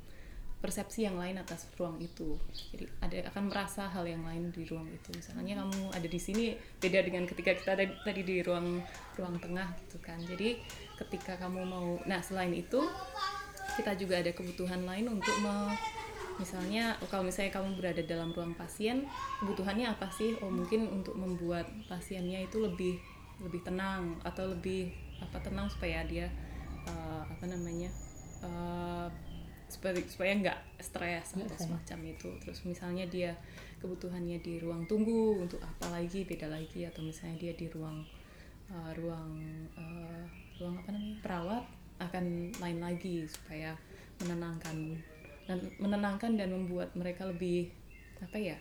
persepsi 0.56 1.04
yang 1.04 1.20
lain 1.20 1.36
atas 1.36 1.68
ruang 1.76 2.00
itu. 2.00 2.34
Jadi 2.72 2.88
ada 2.98 3.28
akan 3.30 3.52
merasa 3.52 3.86
hal 3.86 4.08
yang 4.08 4.24
lain 4.24 4.48
di 4.50 4.64
ruang 4.64 4.88
itu. 4.88 5.12
Misalnya 5.12 5.62
kamu 5.62 5.92
ada 5.92 6.08
di 6.08 6.20
sini 6.20 6.56
beda 6.80 7.04
dengan 7.04 7.28
ketika 7.28 7.52
kita 7.54 7.76
ada 7.76 7.84
tadi 8.02 8.24
di 8.24 8.40
ruang 8.40 8.80
ruang 9.20 9.36
tengah 9.36 9.68
gitu 9.84 10.00
kan. 10.00 10.16
Jadi 10.24 10.56
ketika 10.96 11.36
kamu 11.36 11.60
mau 11.62 12.00
nah 12.08 12.24
selain 12.24 12.56
itu 12.56 12.80
kita 13.76 13.92
juga 14.00 14.18
ada 14.24 14.32
kebutuhan 14.32 14.88
lain 14.88 15.12
untuk 15.12 15.36
me, 15.44 15.76
misalnya 16.40 16.96
oh, 17.04 17.08
kalau 17.12 17.28
misalnya 17.28 17.52
kamu 17.52 17.76
berada 17.76 18.00
dalam 18.00 18.32
ruang 18.32 18.56
pasien 18.56 19.04
kebutuhannya 19.44 19.92
apa 19.92 20.08
sih? 20.08 20.34
Oh 20.40 20.48
mungkin 20.48 20.88
untuk 20.88 21.14
membuat 21.20 21.68
pasiennya 21.84 22.48
itu 22.48 22.64
lebih 22.64 22.96
lebih 23.44 23.60
tenang 23.60 24.16
atau 24.24 24.48
lebih 24.48 24.88
apa 25.20 25.36
tenang 25.44 25.68
supaya 25.68 26.00
dia 26.08 26.32
uh, 26.86 27.22
apa 27.26 27.44
namanya 27.50 27.90
uh, 28.42 29.10
supaya 29.66 29.98
supaya 30.06 30.32
nggak 30.38 30.58
stres 30.78 31.34
atau 31.34 31.58
semacam 31.58 31.98
itu. 32.14 32.30
Terus 32.40 32.62
misalnya 32.64 33.04
dia 33.10 33.34
kebutuhannya 33.82 34.38
di 34.40 34.62
ruang 34.62 34.86
tunggu 34.86 35.42
untuk 35.42 35.60
apa 35.60 35.90
lagi 35.92 36.24
beda 36.24 36.48
lagi 36.48 36.86
atau 36.86 37.02
misalnya 37.02 37.36
dia 37.36 37.52
di 37.58 37.66
ruang 37.68 38.06
uh, 38.70 38.90
ruang 38.94 39.30
uh, 39.74 40.22
ruang 40.62 40.74
apa 40.80 40.88
namanya 40.94 41.18
perawat 41.20 41.64
akan 41.96 42.52
lain 42.60 42.78
lagi 42.80 43.24
supaya 43.26 43.74
menenangkan 44.22 44.96
dan 45.46 45.58
menenangkan 45.78 46.32
dan 46.34 46.48
membuat 46.50 46.92
mereka 46.96 47.28
lebih 47.28 47.70
apa 48.18 48.38
ya 48.40 48.58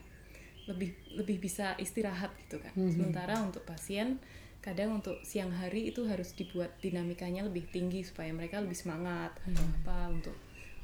lebih 0.66 0.92
lebih 1.14 1.38
bisa 1.38 1.78
istirahat 1.78 2.34
gitu 2.46 2.58
kan. 2.58 2.74
Mm 2.74 2.82
-hmm. 2.82 2.92
sementara 2.92 3.36
untuk 3.46 3.62
pasien 3.64 4.18
kadang 4.66 4.98
untuk 4.98 5.22
siang 5.22 5.54
hari 5.54 5.94
itu 5.94 6.10
harus 6.10 6.34
dibuat 6.34 6.74
dinamikanya 6.82 7.46
lebih 7.46 7.70
tinggi 7.70 8.02
supaya 8.02 8.34
mereka 8.34 8.58
lebih 8.58 8.74
semangat 8.74 9.38
hmm. 9.46 9.54
atau 9.54 9.66
apa 9.78 9.98
untuk 10.10 10.38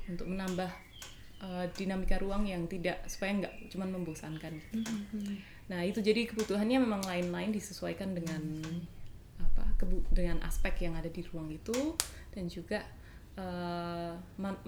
untuk 0.06 0.28
menambah 0.30 0.70
uh, 1.42 1.66
dinamika 1.74 2.22
ruang 2.22 2.46
yang 2.46 2.70
tidak 2.70 3.02
supaya 3.10 3.42
nggak 3.42 3.74
cuma 3.74 3.90
membosankan 3.90 4.54
gitu. 4.62 4.78
hmm. 4.86 5.34
nah 5.66 5.82
itu 5.82 5.98
jadi 5.98 6.30
kebutuhannya 6.30 6.78
memang 6.78 7.02
lain-lain 7.10 7.50
disesuaikan 7.50 8.14
dengan 8.14 8.62
apa 9.42 9.66
kebu 9.82 10.14
dengan 10.14 10.38
aspek 10.46 10.86
yang 10.86 10.94
ada 10.94 11.10
di 11.10 11.26
ruang 11.26 11.50
itu 11.50 11.98
dan 12.38 12.46
juga 12.46 12.86
uh, 13.42 14.14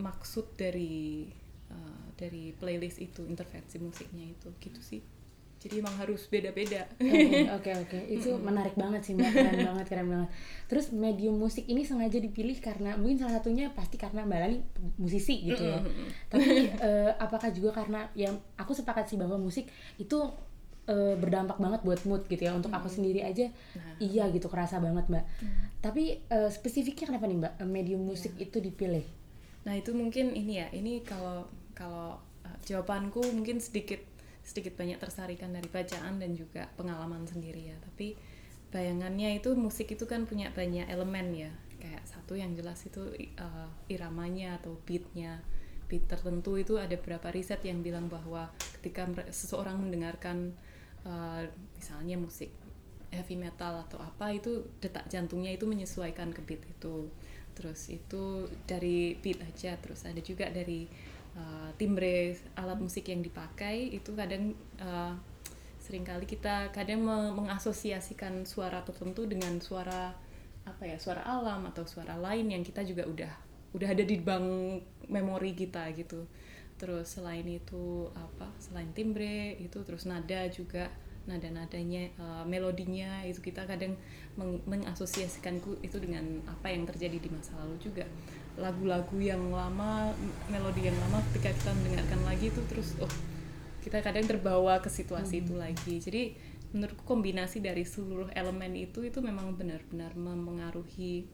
maksud 0.02 0.58
dari 0.58 1.30
uh, 1.70 2.06
dari 2.18 2.50
playlist 2.58 2.98
itu 2.98 3.22
intervensi 3.30 3.78
musiknya 3.78 4.26
itu 4.26 4.50
gitu 4.58 4.82
sih 4.82 5.02
jadi 5.64 5.80
emang 5.80 5.96
harus 5.96 6.28
beda-beda. 6.28 6.84
Oke 7.56 7.72
oke 7.88 8.00
itu 8.12 8.36
menarik 8.36 8.76
banget 8.76 9.08
sih 9.08 9.16
mbak. 9.16 9.32
Keren 9.32 9.64
banget 9.64 9.86
keren 9.88 10.08
banget. 10.12 10.30
Terus 10.68 10.92
medium 10.92 11.40
musik 11.40 11.64
ini 11.72 11.88
sengaja 11.88 12.20
dipilih 12.20 12.60
karena 12.60 13.00
mungkin 13.00 13.24
salah 13.24 13.40
satunya 13.40 13.72
pasti 13.72 13.96
karena 13.96 14.28
mbak 14.28 14.40
Lali 14.44 14.60
musisi 15.00 15.40
gitu 15.48 15.64
ya. 15.64 15.80
Tapi 16.28 16.68
uh, 16.84 17.16
apakah 17.16 17.48
juga 17.56 17.72
karena 17.80 18.12
yang 18.12 18.36
aku 18.60 18.76
sepakat 18.76 19.08
sih 19.08 19.16
bahwa 19.16 19.40
musik 19.40 19.72
itu 19.96 20.20
uh, 20.92 21.16
berdampak 21.16 21.56
banget 21.56 21.80
buat 21.88 22.04
mood 22.04 22.28
gitu 22.28 22.44
ya. 22.44 22.52
Untuk 22.52 22.76
aku 22.76 22.92
sendiri 22.92 23.24
aja 23.24 23.48
nah. 23.80 23.96
iya 24.04 24.28
gitu 24.36 24.52
kerasa 24.52 24.84
banget 24.84 25.08
mbak. 25.08 25.24
Hmm. 25.40 25.72
tapi 25.80 26.20
uh, 26.28 26.52
spesifiknya 26.52 27.16
kenapa 27.16 27.24
nih 27.32 27.40
mbak 27.40 27.54
medium 27.64 28.04
musik 28.04 28.36
yeah. 28.36 28.52
itu 28.52 28.60
dipilih? 28.60 29.08
Nah 29.64 29.80
itu 29.80 29.96
mungkin 29.96 30.36
ini 30.36 30.60
ya. 30.60 30.68
Ini 30.76 31.08
kalau 31.08 31.48
kalau 31.72 32.20
uh, 32.44 32.58
jawabanku 32.68 33.24
mungkin 33.32 33.64
sedikit 33.64 34.12
sedikit 34.44 34.76
banyak 34.76 35.00
tersarikan 35.00 35.56
dari 35.56 35.66
bacaan 35.72 36.20
dan 36.20 36.36
juga 36.36 36.68
pengalaman 36.76 37.24
sendiri 37.24 37.72
ya. 37.72 37.78
Tapi 37.80 38.14
bayangannya 38.70 39.40
itu 39.40 39.56
musik 39.56 39.96
itu 39.96 40.04
kan 40.04 40.28
punya 40.28 40.52
banyak 40.52 40.86
elemen 40.92 41.32
ya. 41.34 41.52
Kayak 41.80 42.04
satu 42.04 42.36
yang 42.36 42.52
jelas 42.54 42.84
itu 42.84 43.02
uh, 43.40 43.72
iramanya 43.88 44.60
atau 44.60 44.76
beatnya. 44.84 45.40
Beat 45.88 46.08
tertentu 46.12 46.60
itu 46.60 46.76
ada 46.76 46.96
beberapa 47.00 47.32
riset 47.32 47.64
yang 47.64 47.80
bilang 47.84 48.12
bahwa 48.12 48.52
ketika 48.80 49.08
seseorang 49.32 49.80
mendengarkan 49.80 50.52
uh, 51.08 51.44
misalnya 51.80 52.20
musik 52.20 52.52
heavy 53.14 53.38
metal 53.38 53.86
atau 53.86 54.02
apa 54.02 54.34
itu 54.34 54.66
detak 54.82 55.06
jantungnya 55.06 55.54
itu 55.54 55.64
menyesuaikan 55.70 56.34
ke 56.36 56.42
beat 56.44 56.64
itu. 56.68 57.08
Terus 57.54 57.86
itu 57.94 58.50
dari 58.66 59.14
beat 59.22 59.40
aja 59.46 59.78
terus 59.78 60.04
ada 60.10 60.18
juga 60.20 60.50
dari 60.50 60.90
uh, 61.38 61.70
timbre 61.78 62.38
alat 62.58 62.80
musik 62.80 63.10
yang 63.10 63.22
dipakai 63.22 63.94
itu 63.94 64.14
kadang 64.14 64.54
uh, 64.82 65.14
sering 65.84 66.08
kali 66.08 66.24
kita 66.24 66.72
kadang 66.72 67.04
mengasosiasikan 67.36 68.48
suara 68.48 68.80
tertentu 68.88 69.28
dengan 69.28 69.60
suara 69.60 70.16
apa 70.64 70.84
ya 70.88 70.96
suara 70.96 71.28
alam 71.28 71.68
atau 71.68 71.84
suara 71.84 72.16
lain 72.16 72.56
yang 72.56 72.64
kita 72.64 72.88
juga 72.88 73.04
udah 73.04 73.34
udah 73.76 73.90
ada 73.92 74.04
di 74.06 74.16
bank 74.16 74.48
memori 75.12 75.52
kita 75.52 75.92
gitu. 75.98 76.24
Terus 76.80 77.20
selain 77.20 77.44
itu 77.48 78.08
apa 78.16 78.48
selain 78.64 78.96
timbre 78.96 79.60
itu 79.60 79.84
terus 79.84 80.08
nada 80.08 80.48
juga 80.48 80.88
nada-nadanya 81.24 82.12
uh, 82.20 82.44
melodinya 82.44 83.24
itu 83.24 83.40
kita 83.40 83.64
kadang 83.64 83.96
meng 84.36 84.60
mengasosiasikan 84.68 85.64
itu 85.80 85.98
dengan 86.04 86.44
apa 86.52 86.68
yang 86.68 86.84
terjadi 86.84 87.16
di 87.16 87.30
masa 87.32 87.56
lalu 87.64 87.80
juga 87.80 88.04
lagu-lagu 88.60 89.18
yang 89.18 89.40
lama 89.50 90.12
melodi 90.52 90.92
yang 90.92 90.98
lama 91.00 91.24
ketika 91.32 91.56
kita 91.56 91.72
mendengarkan 91.80 92.22
lagi 92.28 92.52
itu 92.52 92.62
terus 92.68 92.94
oh 93.00 93.14
kita 93.82 94.04
kadang 94.04 94.28
terbawa 94.28 94.80
ke 94.84 94.92
situasi 94.92 95.40
hmm. 95.40 95.44
itu 95.48 95.54
lagi 95.56 95.96
jadi 96.04 96.24
menurutku 96.76 97.06
kombinasi 97.06 97.62
dari 97.62 97.86
seluruh 97.86 98.34
elemen 98.34 98.74
itu 98.76 99.06
itu 99.06 99.22
memang 99.22 99.56
benar-benar 99.56 100.18
mempengaruhi 100.18 101.30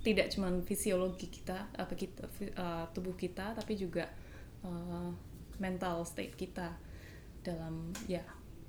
tidak 0.00 0.32
cuma 0.32 0.50
fisiologi 0.64 1.28
kita 1.28 1.68
apa 1.76 1.92
kita 1.92 2.24
uh, 2.56 2.84
tubuh 2.92 3.14
kita 3.14 3.52
tapi 3.52 3.76
juga 3.76 4.08
uh, 4.64 5.12
mental 5.60 6.02
state 6.08 6.34
kita 6.34 6.72
dalam 7.44 7.92
ya 8.08 8.24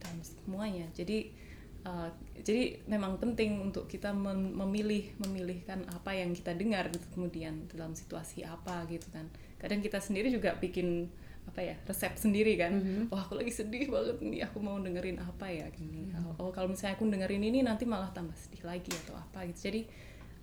dalam 0.05 0.21
semuanya. 0.21 0.85
Jadi 0.93 1.45
Uh, 1.85 2.09
jadi 2.41 2.81
memang 2.89 3.21
penting 3.21 3.61
untuk 3.61 3.85
kita 3.85 4.09
memilih 4.09 5.13
memilihkan 5.21 5.85
apa 5.93 6.17
yang 6.17 6.33
kita 6.33 6.57
dengar 6.57 6.89
gitu 6.89 7.05
kemudian 7.13 7.69
dalam 7.69 7.93
situasi 7.93 8.41
apa 8.41 8.89
gitu 8.89 9.05
kan. 9.13 9.29
Kadang 9.61 9.85
kita 9.85 10.01
sendiri 10.01 10.33
juga 10.33 10.57
bikin 10.57 11.13
apa 11.45 11.61
ya 11.61 11.77
resep 11.85 12.17
sendiri 12.17 12.57
kan. 12.57 12.81
Mm-hmm. 12.81 13.13
wah 13.13 13.21
aku 13.21 13.37
lagi 13.37 13.53
sedih 13.53 13.85
banget 13.93 14.17
nih 14.17 14.41
aku 14.49 14.57
mau 14.65 14.81
dengerin 14.81 15.21
apa 15.21 15.45
ya 15.45 15.69
gini. 15.69 16.09
Mm-hmm. 16.09 16.41
oh 16.41 16.49
kalau 16.49 16.73
misalnya 16.73 16.97
aku 16.97 17.05
dengerin 17.05 17.45
ini 17.45 17.61
nanti 17.61 17.85
malah 17.85 18.09
tambah 18.09 18.33
sedih 18.33 18.65
lagi 18.65 18.89
atau 19.05 19.13
apa 19.21 19.45
gitu. 19.53 19.69
Jadi 19.69 19.81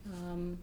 um, 0.06 0.54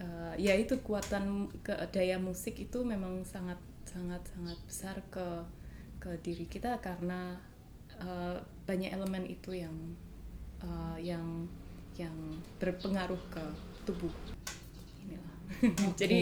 uh, 0.00 0.32
ya 0.40 0.56
itu 0.56 0.80
kekuatan 0.80 1.52
ke 1.60 1.76
daya 1.92 2.16
musik 2.16 2.56
itu 2.56 2.80
memang 2.88 3.20
sangat 3.28 3.60
sangat 3.84 4.24
sangat 4.32 4.56
besar 4.64 4.96
ke 5.12 5.44
ke 6.00 6.16
diri 6.24 6.48
kita 6.48 6.80
karena 6.80 7.36
uh, 8.00 8.36
banyak 8.66 8.90
elemen 8.92 9.24
itu 9.28 9.64
yang 9.64 9.76
uh, 10.64 10.98
yang 11.00 11.48
yang 11.96 12.14
berpengaruh 12.56 13.20
ke 13.28 13.44
tubuh 13.84 14.12
inilah 15.04 15.36
okay. 15.60 15.96
jadi 16.00 16.18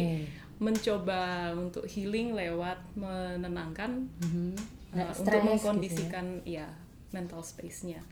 mencoba 0.59 1.55
untuk 1.55 1.87
healing 1.87 2.35
lewat 2.35 2.83
menenangkan 2.99 4.11
mm 4.11 4.29
-hmm. 4.29 4.53
uh, 4.99 5.15
untuk 5.15 5.43
mengkondisikan 5.47 6.43
gitu 6.43 6.59
ya? 6.59 6.67
ya 6.67 6.89
mental 7.13 7.41
space-nya. 7.41 8.05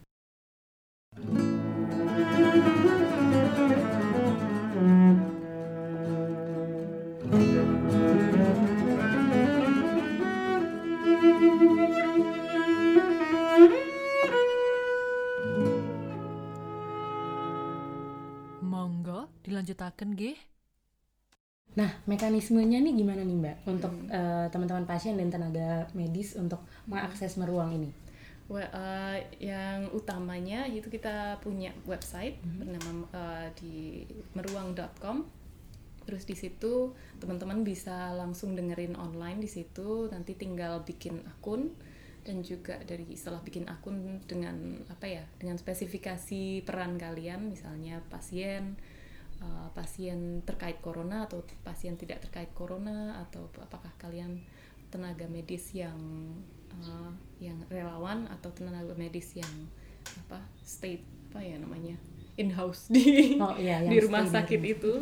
Dilanjutakan 19.57 20.13
G. 20.13 20.37
Nah, 21.81 21.89
mekanismenya 22.05 22.77
nih 22.85 22.93
gimana 22.93 23.25
nih 23.25 23.37
Mbak 23.41 23.57
untuk 23.65 23.93
hmm. 23.93 24.13
uh, 24.13 24.47
teman-teman 24.53 24.85
pasien 24.85 25.17
dan 25.17 25.33
tenaga 25.33 25.89
medis 25.97 26.37
untuk 26.37 26.61
mengakses 26.85 27.41
meruang 27.41 27.73
ini? 27.73 27.91
Well, 28.53 28.69
uh, 28.69 29.17
yang 29.41 29.89
utamanya 29.97 30.69
itu 30.69 30.93
kita 30.93 31.41
punya 31.41 31.73
website 31.89 32.37
hmm. 32.45 32.57
bernama 32.61 32.91
uh, 33.17 33.49
di 33.57 34.05
meruang.com. 34.37 35.25
Terus 36.07 36.23
di 36.29 36.37
situ 36.37 36.93
teman-teman 37.19 37.65
bisa 37.65 38.13
langsung 38.13 38.53
dengerin 38.53 38.93
online 39.01 39.41
di 39.41 39.49
situ. 39.49 40.13
Nanti 40.13 40.37
tinggal 40.37 40.85
bikin 40.85 41.25
akun 41.25 41.73
dan 42.27 42.43
juga 42.43 42.77
dari 42.83 43.07
setelah 43.15 43.39
bikin 43.41 43.71
akun 43.71 44.19
dengan 44.27 44.83
apa 44.91 45.07
ya 45.07 45.23
dengan 45.39 45.55
spesifikasi 45.63 46.67
peran 46.67 46.99
kalian 46.99 47.55
misalnya 47.55 48.03
pasien 48.11 48.75
uh, 49.43 49.69
pasien 49.73 50.40
terkait 50.45 50.78
corona 50.81 51.26
atau 51.26 51.43
pasien 51.64 51.97
tidak 51.97 52.25
terkait 52.25 52.50
corona 52.55 53.21
atau 53.26 53.49
apakah 53.61 53.90
kalian 54.00 54.40
tenaga 54.88 55.26
medis 55.26 55.75
yang 55.75 55.99
uh, 56.73 57.11
yang 57.43 57.59
relawan 57.69 58.31
atau 58.31 58.52
tenaga 58.55 58.95
medis 58.95 59.35
yang 59.35 59.50
apa 60.26 60.38
stay 60.62 61.02
apa 61.33 61.43
ya 61.43 61.59
namanya 61.59 61.99
in 62.37 62.52
house 62.52 62.93
di 62.93 63.37
Oh, 63.40 63.57
iya, 63.57 63.81
di 63.90 63.97
rumah 64.00 64.25
di 64.25 64.33
sakit 64.33 64.61
rumah. 64.61 64.75
itu. 64.76 64.93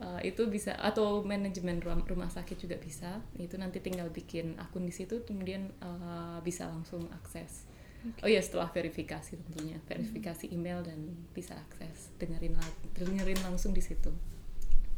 Uh, 0.00 0.20
itu 0.24 0.42
bisa 0.48 0.72
atau 0.80 1.20
manajemen 1.20 1.76
rumah, 1.76 2.00
rumah 2.08 2.32
sakit 2.32 2.56
juga 2.56 2.80
bisa. 2.80 3.20
Itu 3.36 3.60
nanti 3.60 3.84
tinggal 3.84 4.08
bikin 4.08 4.56
akun 4.56 4.88
di 4.88 4.94
situ 4.96 5.20
kemudian 5.28 5.68
uh, 5.84 6.40
bisa 6.40 6.66
langsung 6.72 7.04
akses 7.12 7.69
oh 8.24 8.30
ya 8.30 8.40
setelah 8.40 8.68
verifikasi 8.72 9.36
tentunya. 9.36 9.76
Verifikasi 9.86 10.50
email 10.52 10.80
dan 10.84 11.14
bisa 11.36 11.56
akses. 11.56 12.12
Dengerin 12.16 12.56
dengerin 12.96 13.40
langsung 13.44 13.76
di 13.76 13.82
situ. 13.84 14.12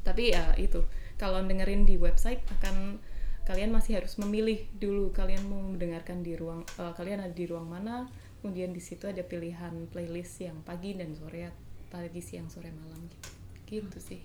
Tapi 0.02 0.34
ya 0.34 0.54
itu. 0.58 0.82
Kalau 1.18 1.38
dengerin 1.42 1.86
di 1.86 1.98
website 1.98 2.42
akan 2.60 2.98
kalian 3.46 3.74
masih 3.74 3.98
harus 3.98 4.18
memilih 4.18 4.66
dulu. 4.78 5.10
Kalian 5.10 5.46
mau 5.46 5.62
mendengarkan 5.62 6.22
di 6.22 6.34
ruang 6.38 6.62
eh, 6.78 6.92
kalian 6.94 7.22
ada 7.26 7.34
di 7.34 7.46
ruang 7.46 7.66
mana 7.66 8.06
kemudian 8.42 8.74
di 8.74 8.82
situ 8.82 9.06
ada 9.06 9.22
pilihan 9.22 9.86
playlist 9.94 10.42
yang 10.42 10.58
pagi 10.66 10.98
dan 10.98 11.14
sore 11.14 11.54
pagi 11.90 12.18
siang 12.18 12.50
sore 12.50 12.74
malam. 12.74 13.06
Gitu 13.06 13.86
gitu 13.86 13.98
sih. 13.98 14.20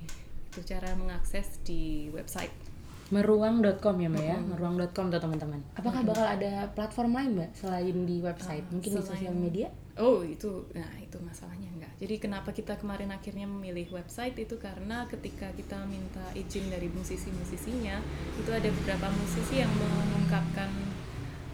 Itu 0.52 0.66
cara 0.66 0.94
mengakses 0.98 1.62
di 1.62 2.10
website 2.10 2.77
meruang.com 3.08 3.96
ya 3.96 4.10
mbak 4.12 4.26
ya? 4.26 4.38
Meruang.com 4.40 5.06
tuh 5.08 5.20
teman-teman. 5.22 5.60
Apakah 5.80 6.04
bakal 6.04 6.28
ada 6.28 6.68
platform 6.76 7.12
lain 7.16 7.32
mbak 7.40 7.50
selain 7.56 7.98
di 8.04 8.20
website? 8.20 8.66
Mungkin 8.68 8.92
di 8.92 8.96
selain- 9.00 9.08
sosial 9.08 9.36
media? 9.36 9.68
Oh 9.98 10.22
itu, 10.22 10.62
nah 10.78 10.94
itu 11.02 11.18
masalahnya 11.18 11.66
enggak. 11.74 11.90
Jadi 11.98 12.16
kenapa 12.22 12.54
kita 12.54 12.78
kemarin 12.78 13.10
akhirnya 13.10 13.50
memilih 13.50 13.90
website 13.90 14.38
itu? 14.38 14.54
Karena 14.62 15.10
ketika 15.10 15.50
kita 15.58 15.90
minta 15.90 16.22
izin 16.38 16.70
dari 16.70 16.86
musisi-musisinya 16.94 17.98
itu 18.38 18.50
ada 18.54 18.70
beberapa 18.70 19.10
musisi 19.10 19.58
yang 19.58 19.74
mengungkapkan 19.74 20.70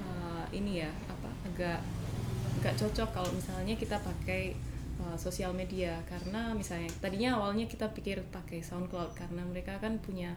uh, 0.03 0.43
ini 0.51 0.83
ya 0.83 0.91
apa 1.07 1.31
agak 1.47 1.79
agak 2.59 2.75
cocok 2.83 3.09
kalau 3.15 3.31
misalnya 3.31 3.79
kita 3.79 3.95
pakai 4.03 4.59
uh, 4.99 5.15
sosial 5.15 5.55
media. 5.55 6.03
Karena 6.11 6.51
misalnya 6.51 6.91
tadinya 6.99 7.39
awalnya 7.39 7.63
kita 7.63 7.95
pikir 7.95 8.27
pakai 8.27 8.59
SoundCloud 8.59 9.15
karena 9.15 9.47
mereka 9.47 9.79
kan 9.79 10.03
punya 10.03 10.35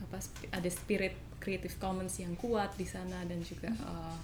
apa 0.00 0.18
ada 0.52 0.70
spirit 0.70 1.14
Creative 1.40 1.72
Commons 1.80 2.20
yang 2.20 2.36
kuat 2.36 2.76
di 2.76 2.84
sana 2.84 3.24
dan 3.24 3.40
juga 3.40 3.72
uh, 3.80 4.16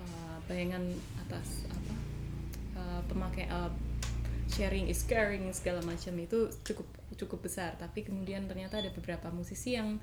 uh, 0.00 0.36
bayangan 0.48 0.84
atas 1.24 1.64
apa 1.68 1.94
uh, 2.76 3.00
pemakai 3.08 3.48
uh, 3.48 3.72
sharing 4.52 4.92
is 4.92 5.00
caring 5.08 5.48
segala 5.56 5.80
macam 5.80 6.12
itu 6.20 6.52
cukup 6.60 6.84
cukup 7.16 7.44
besar. 7.44 7.72
Tapi 7.80 8.04
kemudian 8.04 8.44
ternyata 8.44 8.80
ada 8.80 8.92
beberapa 8.92 9.32
musisi 9.32 9.76
yang 9.76 9.96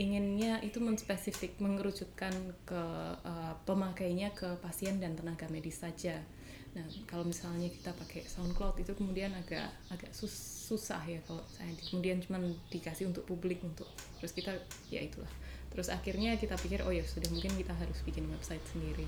inginnya 0.00 0.64
itu 0.64 0.80
menspesifik 0.80 1.60
mengerucutkan 1.60 2.32
ke 2.64 2.82
uh, 3.20 3.54
pemakainya 3.68 4.32
ke 4.32 4.56
pasien 4.64 4.96
dan 4.96 5.12
tenaga 5.12 5.44
medis 5.52 5.84
saja 5.84 6.24
nah 6.70 6.86
kalau 7.10 7.26
misalnya 7.26 7.66
kita 7.66 7.90
pakai 7.98 8.22
SoundCloud 8.22 8.78
itu 8.78 8.94
kemudian 8.94 9.34
agak 9.34 9.66
agak 9.90 10.14
sus- 10.14 10.70
susah 10.70 11.02
ya 11.02 11.18
kalau 11.26 11.42
saya 11.50 11.66
di- 11.74 11.82
kemudian 11.82 12.22
cuma 12.22 12.38
dikasih 12.70 13.10
untuk 13.10 13.26
publik 13.26 13.58
untuk 13.66 13.90
terus 14.22 14.30
kita 14.30 14.54
ya 14.86 15.02
itulah 15.02 15.30
terus 15.74 15.90
akhirnya 15.90 16.38
kita 16.38 16.54
pikir 16.54 16.86
oh 16.86 16.94
ya 16.94 17.02
sudah 17.02 17.26
mungkin 17.30 17.58
kita 17.58 17.74
harus 17.74 17.98
bikin 18.06 18.30
website 18.30 18.62
sendiri 18.70 19.06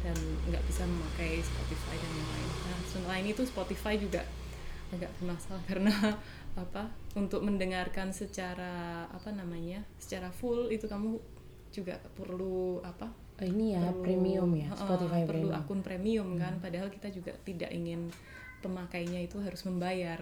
dan 0.00 0.16
nggak 0.48 0.64
bisa 0.64 0.82
memakai 0.88 1.44
Spotify 1.44 1.94
dan 1.96 2.12
yang 2.16 2.30
lain. 2.32 2.48
Nah, 2.48 2.78
selain 2.88 3.26
itu 3.28 3.42
Spotify 3.44 3.94
juga 4.00 4.24
agak 4.90 5.10
bermasalah 5.20 5.62
karena 5.70 5.94
apa 6.58 6.90
untuk 7.14 7.46
mendengarkan 7.46 8.10
secara 8.10 9.06
apa 9.06 9.30
namanya 9.30 9.86
secara 10.02 10.34
full 10.34 10.66
itu 10.74 10.90
kamu 10.90 11.20
juga 11.72 11.98
perlu 12.14 12.82
apa 12.82 13.30
Oh, 13.40 13.48
ini 13.48 13.72
ya 13.72 13.80
perlu- 13.88 14.04
premium 14.04 14.50
ya 14.52 14.68
Spotify 14.76 15.24
perlu 15.24 15.48
premium. 15.48 15.56
akun 15.64 15.80
premium 15.80 16.28
kan 16.36 16.60
padahal 16.60 16.92
kita 16.92 17.08
juga 17.08 17.32
tidak 17.40 17.72
ingin 17.72 18.12
pemakainya 18.60 19.16
itu 19.24 19.40
harus 19.40 19.64
membayar. 19.64 20.20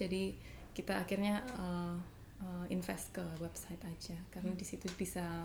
Jadi 0.00 0.32
kita 0.72 0.96
akhirnya 1.04 1.44
uh, 1.60 1.92
uh, 2.40 2.64
invest 2.72 3.12
ke 3.12 3.20
website 3.36 3.80
aja 3.84 4.16
karena 4.32 4.56
di 4.56 4.64
situ 4.64 4.88
bisa 4.96 5.44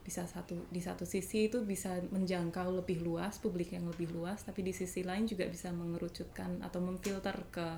bisa 0.00 0.22
satu 0.24 0.56
di 0.70 0.78
satu 0.80 1.02
sisi 1.02 1.50
itu 1.52 1.66
bisa 1.66 1.98
menjangkau 2.14 2.80
lebih 2.80 3.02
luas 3.04 3.36
publik 3.42 3.74
yang 3.74 3.84
lebih 3.90 4.08
luas 4.14 4.40
tapi 4.46 4.62
di 4.62 4.70
sisi 4.70 5.02
lain 5.02 5.26
juga 5.26 5.44
bisa 5.50 5.68
mengerucutkan 5.74 6.62
atau 6.62 6.78
memfilter 6.78 7.34
ke 7.50 7.68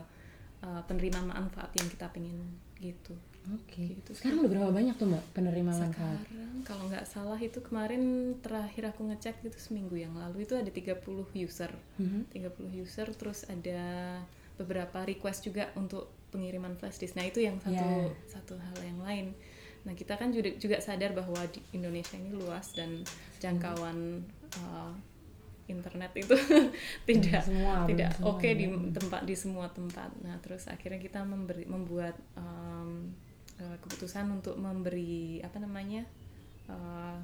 uh, 0.61 0.83
penerima 0.85 1.25
manfaat 1.25 1.73
yang 1.73 1.89
kita 1.89 2.07
pengen 2.13 2.37
gitu 2.77 3.17
oke 3.51 3.83
Gitu 3.95 4.11
sih. 4.11 4.19
sekarang 4.19 4.41
udah 4.41 4.51
berapa 4.51 4.71
banyak 4.71 4.95
tuh 4.95 5.07
mbak 5.07 5.25
penerima 5.33 5.71
manfaat 5.71 6.21
sekarang 6.21 6.61
kalau 6.61 6.83
nggak 6.87 7.05
salah 7.05 7.39
itu 7.39 7.59
kemarin 7.59 8.03
terakhir 8.39 8.85
aku 8.89 9.07
ngecek 9.07 9.41
itu 9.43 9.57
seminggu 9.57 9.95
yang 9.95 10.13
lalu 10.13 10.43
itu 10.43 10.53
ada 10.53 10.69
30 10.69 11.01
user. 11.35 11.71
Mhm. 11.97 12.29
30 12.29 12.69
user 12.75 13.09
terus 13.11 13.47
ada 13.47 13.81
beberapa 14.55 15.01
request 15.03 15.45
juga 15.45 15.71
untuk 15.73 16.11
pengiriman 16.29 16.75
flash 16.75 16.99
disk. 16.99 17.15
Nah, 17.15 17.25
itu 17.25 17.41
yang 17.41 17.57
satu 17.57 17.73
Ya. 17.73 18.11
satu 18.29 18.55
hal 18.55 18.77
yang 18.83 19.01
lain. 19.01 19.27
Nah, 19.87 19.95
kita 19.95 20.15
kan 20.15 20.29
juga 20.29 20.51
juga 20.53 20.77
sadar 20.79 21.15
bahwa 21.15 21.41
di 21.47 21.63
Indonesia 21.73 22.15
ini 22.15 22.35
luas 22.35 22.75
dan 22.75 23.01
jangkauan 23.39 24.27
uh, 24.59 24.93
internet 25.65 26.13
itu 26.17 26.35
tidak 27.09 27.41
semua, 27.41 27.87
tidak 27.87 28.13
oke 28.21 28.45
di 28.45 28.67
ya. 28.67 28.77
tempat 28.91 29.23
di 29.23 29.35
semua 29.35 29.71
tempat. 29.71 30.11
Nah, 30.21 30.37
terus 30.39 30.67
akhirnya 30.67 30.99
kita 30.99 31.23
memberi 31.23 31.65
membuat 31.65 32.19
um, 32.35 33.09
uh, 33.63 33.77
keputusan 33.83 34.27
untuk 34.31 34.57
memberi 34.57 35.43
apa 35.43 35.59
namanya 35.63 36.07
uh, 36.71 37.19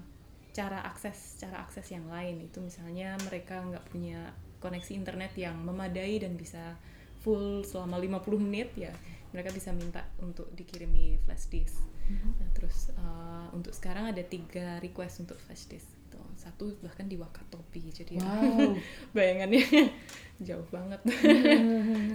cara 0.55 0.87
akses 0.87 1.39
cara 1.43 1.63
akses 1.67 1.91
yang 1.91 2.07
lain 2.07 2.47
itu 2.47 2.63
misalnya 2.63 3.19
mereka 3.27 3.59
nggak 3.59 3.85
punya 3.91 4.31
koneksi 4.63 4.93
internet 4.95 5.35
yang 5.35 5.59
memadai 5.61 6.23
dan 6.23 6.39
bisa 6.39 6.79
full 7.21 7.65
selama 7.67 7.99
50 7.99 8.47
menit 8.47 8.71
ya 8.79 8.93
mereka 9.35 9.51
bisa 9.51 9.75
minta 9.75 10.07
untuk 10.23 10.47
dikirimi 10.55 11.19
flash 11.27 11.51
disk. 11.51 11.83
Nah, 12.07 12.47
terus 12.55 12.95
uh, 12.95 13.51
untuk 13.51 13.75
sekarang 13.75 14.15
ada 14.15 14.23
tiga 14.23 14.79
request 14.79 15.27
untuk 15.27 15.35
flash 15.43 15.67
disk. 15.67 15.91
Gitu. 15.91 16.23
Satu 16.39 16.71
bahkan 16.79 17.11
di 17.11 17.19
Wakatobi 17.19 17.91
jadi 17.91 18.23
ya, 18.23 18.23
wow 18.23 18.79
bayangannya 19.17 19.91
jauh 20.47 20.67
banget 20.71 21.03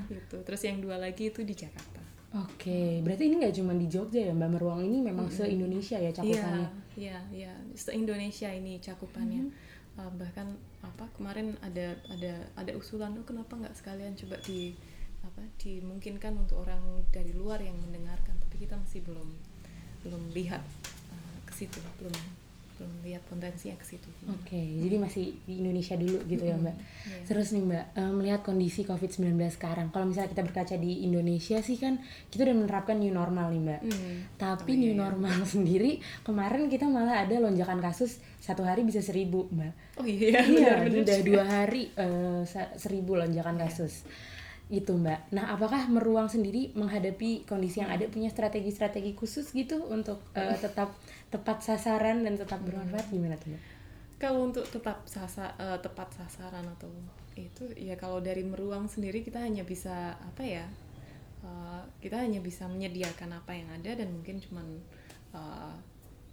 gitu 0.08 0.38
terus 0.44 0.62
yang 0.64 0.80
dua 0.80 0.96
lagi 1.00 1.32
itu 1.32 1.44
di 1.44 1.56
Jakarta 1.56 2.00
Oke, 2.30 3.02
berarti 3.02 3.26
ini 3.26 3.42
nggak 3.42 3.58
cuma 3.58 3.74
di 3.74 3.90
Jogja 3.90 4.30
ya 4.30 4.34
Mbak 4.38 4.50
Meruang? 4.54 4.86
Ini 4.86 5.02
memang 5.02 5.34
se 5.34 5.50
Indonesia 5.50 5.98
ya 5.98 6.14
cakupannya. 6.14 6.70
iya 6.94 7.18
iya. 7.34 7.54
Iya 7.58 7.74
se 7.74 7.90
Indonesia 7.98 8.50
ini 8.54 8.78
cakupannya. 8.78 9.50
Uh, 9.98 10.14
bahkan 10.14 10.54
apa 10.86 11.10
kemarin 11.18 11.58
ada 11.66 11.98
ada 12.14 12.46
ada 12.54 12.72
usulan 12.78 13.18
oh 13.18 13.26
kenapa 13.26 13.58
nggak 13.58 13.74
sekalian 13.74 14.14
coba 14.14 14.38
di 14.46 14.78
apa 15.26 15.42
dimungkinkan 15.58 16.38
untuk 16.38 16.62
orang 16.62 17.02
dari 17.10 17.34
luar 17.34 17.66
yang 17.66 17.76
mendengarkan? 17.82 18.38
Tapi 18.46 18.56
kita 18.62 18.78
masih 18.78 19.02
belum 19.02 19.30
belum 20.06 20.30
lihat 20.30 20.62
uh, 21.10 21.38
ke 21.50 21.54
situ 21.66 21.82
belum 21.98 22.14
belum 22.80 23.04
lihat 23.04 23.22
potensinya 23.24 23.76
ke 23.76 23.86
situ 23.86 24.08
Oke, 24.26 24.56
jadi 24.56 24.96
masih 24.96 25.36
di 25.42 25.60
Indonesia 25.60 25.94
dulu 25.94 26.16
gitu 26.24 26.42
ya 26.42 26.56
Mbak. 26.56 26.76
Iya. 26.76 27.20
Terus 27.26 27.52
nih 27.52 27.62
Mbak, 27.62 27.86
eh, 27.94 28.12
melihat 28.14 28.42
kondisi 28.42 28.82
COVID-19 28.82 29.20
sekarang, 29.52 29.88
kalau 29.90 30.06
misalnya 30.06 30.30
kita 30.30 30.42
berkaca 30.42 30.76
di 30.76 31.04
Indonesia 31.04 31.60
sih 31.60 31.76
kan 31.76 32.00
kita 32.26 32.44
udah 32.44 32.56
menerapkan 32.58 32.96
new 32.96 33.12
normal 33.12 33.50
nih 33.50 33.62
Mbak. 33.62 33.82
Hmm. 33.84 34.16
Tapi 34.38 34.72
Oh, 34.72 34.74
iya, 34.74 34.82
new 34.82 34.94
iya. 34.94 35.02
normal 35.02 35.38
sendiri 35.50 35.92
kemarin 36.22 36.66
kita 36.66 36.86
malah 36.86 37.20
ada 37.20 37.36
lonjakan 37.36 37.80
kasus 37.80 38.12
satu 38.38 38.64
hari 38.64 38.82
bisa 38.82 39.00
seribu 39.00 39.50
Mbak. 39.50 39.74
oh 39.98 40.08
iya 40.08 40.40
Iya, 40.40 40.70
benar-benar 40.80 41.04
udah 41.04 41.18
juga. 41.18 41.28
dua 41.28 41.44
hari 41.46 41.84
eh, 41.92 42.42
sa- 42.46 42.72
seribu 42.74 43.14
lonjakan 43.14 43.60
kasus. 43.60 44.08
Itu 44.70 44.94
Mbak. 45.02 45.34
Nah, 45.34 45.50
apakah 45.58 45.90
Meruang 45.90 46.30
sendiri 46.30 46.70
menghadapi 46.78 47.50
kondisi 47.50 47.82
yang 47.82 47.90
ada 47.90 48.06
punya 48.06 48.30
strategi-strategi 48.30 49.18
khusus 49.18 49.50
gitu 49.50 49.82
untuk 49.90 50.22
eh, 50.38 50.54
tetap 50.62 50.94
tepat 51.34 51.66
sasaran 51.66 52.22
dan 52.22 52.38
tetap 52.38 52.62
bermanfaat 52.62 53.10
gimana 53.10 53.34
tuh 53.42 53.58
Mbak? 53.58 53.64
Kalau 54.22 54.46
untuk 54.46 54.70
tetap 54.70 55.02
sasa, 55.10 55.58
eh, 55.58 55.80
tepat 55.82 56.14
sasaran 56.14 56.70
atau 56.78 56.92
itu 57.34 57.72
ya 57.80 57.96
kalau 57.96 58.20
dari 58.20 58.44
meruang 58.44 58.92
sendiri 58.92 59.24
kita 59.24 59.40
hanya 59.40 59.64
bisa 59.64 60.20
apa 60.20 60.44
ya 60.44 60.66
eh, 61.42 61.82
kita 62.04 62.20
hanya 62.20 62.44
bisa 62.44 62.68
menyediakan 62.68 63.40
apa 63.40 63.56
yang 63.56 63.70
ada 63.72 63.96
dan 63.96 64.12
mungkin 64.12 64.38
cuman 64.44 64.68
eh, 65.34 65.76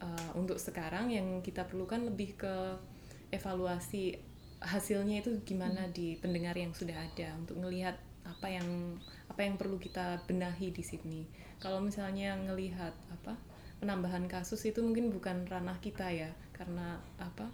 eh, 0.03 0.31
untuk 0.35 0.59
sekarang 0.59 1.09
yang 1.09 1.41
kita 1.41 1.65
perlukan 1.65 2.05
lebih 2.05 2.37
ke 2.37 2.55
evaluasi 3.31 4.19
hasilnya 4.61 5.23
itu 5.23 5.31
gimana 5.45 5.87
di 5.93 6.17
pendengar 6.19 6.57
yang 6.57 6.73
sudah 6.73 6.97
ada 6.97 7.37
untuk 7.37 7.61
ngelihat 7.61 7.95
apa 8.27 8.51
yang 8.51 8.99
apa 9.31 9.41
yang 9.47 9.55
perlu 9.55 9.79
kita 9.79 10.21
benahi 10.27 10.75
di 10.75 10.83
sini. 10.83 11.23
Kalau 11.63 11.81
misalnya 11.81 12.37
ngelihat 12.37 12.93
apa 13.15 13.39
penambahan 13.81 14.25
kasus 14.27 14.65
itu 14.65 14.81
mungkin 14.81 15.13
bukan 15.13 15.45
ranah 15.47 15.77
kita 15.85 16.09
ya 16.09 16.31
karena 16.57 16.97
apa 17.21 17.49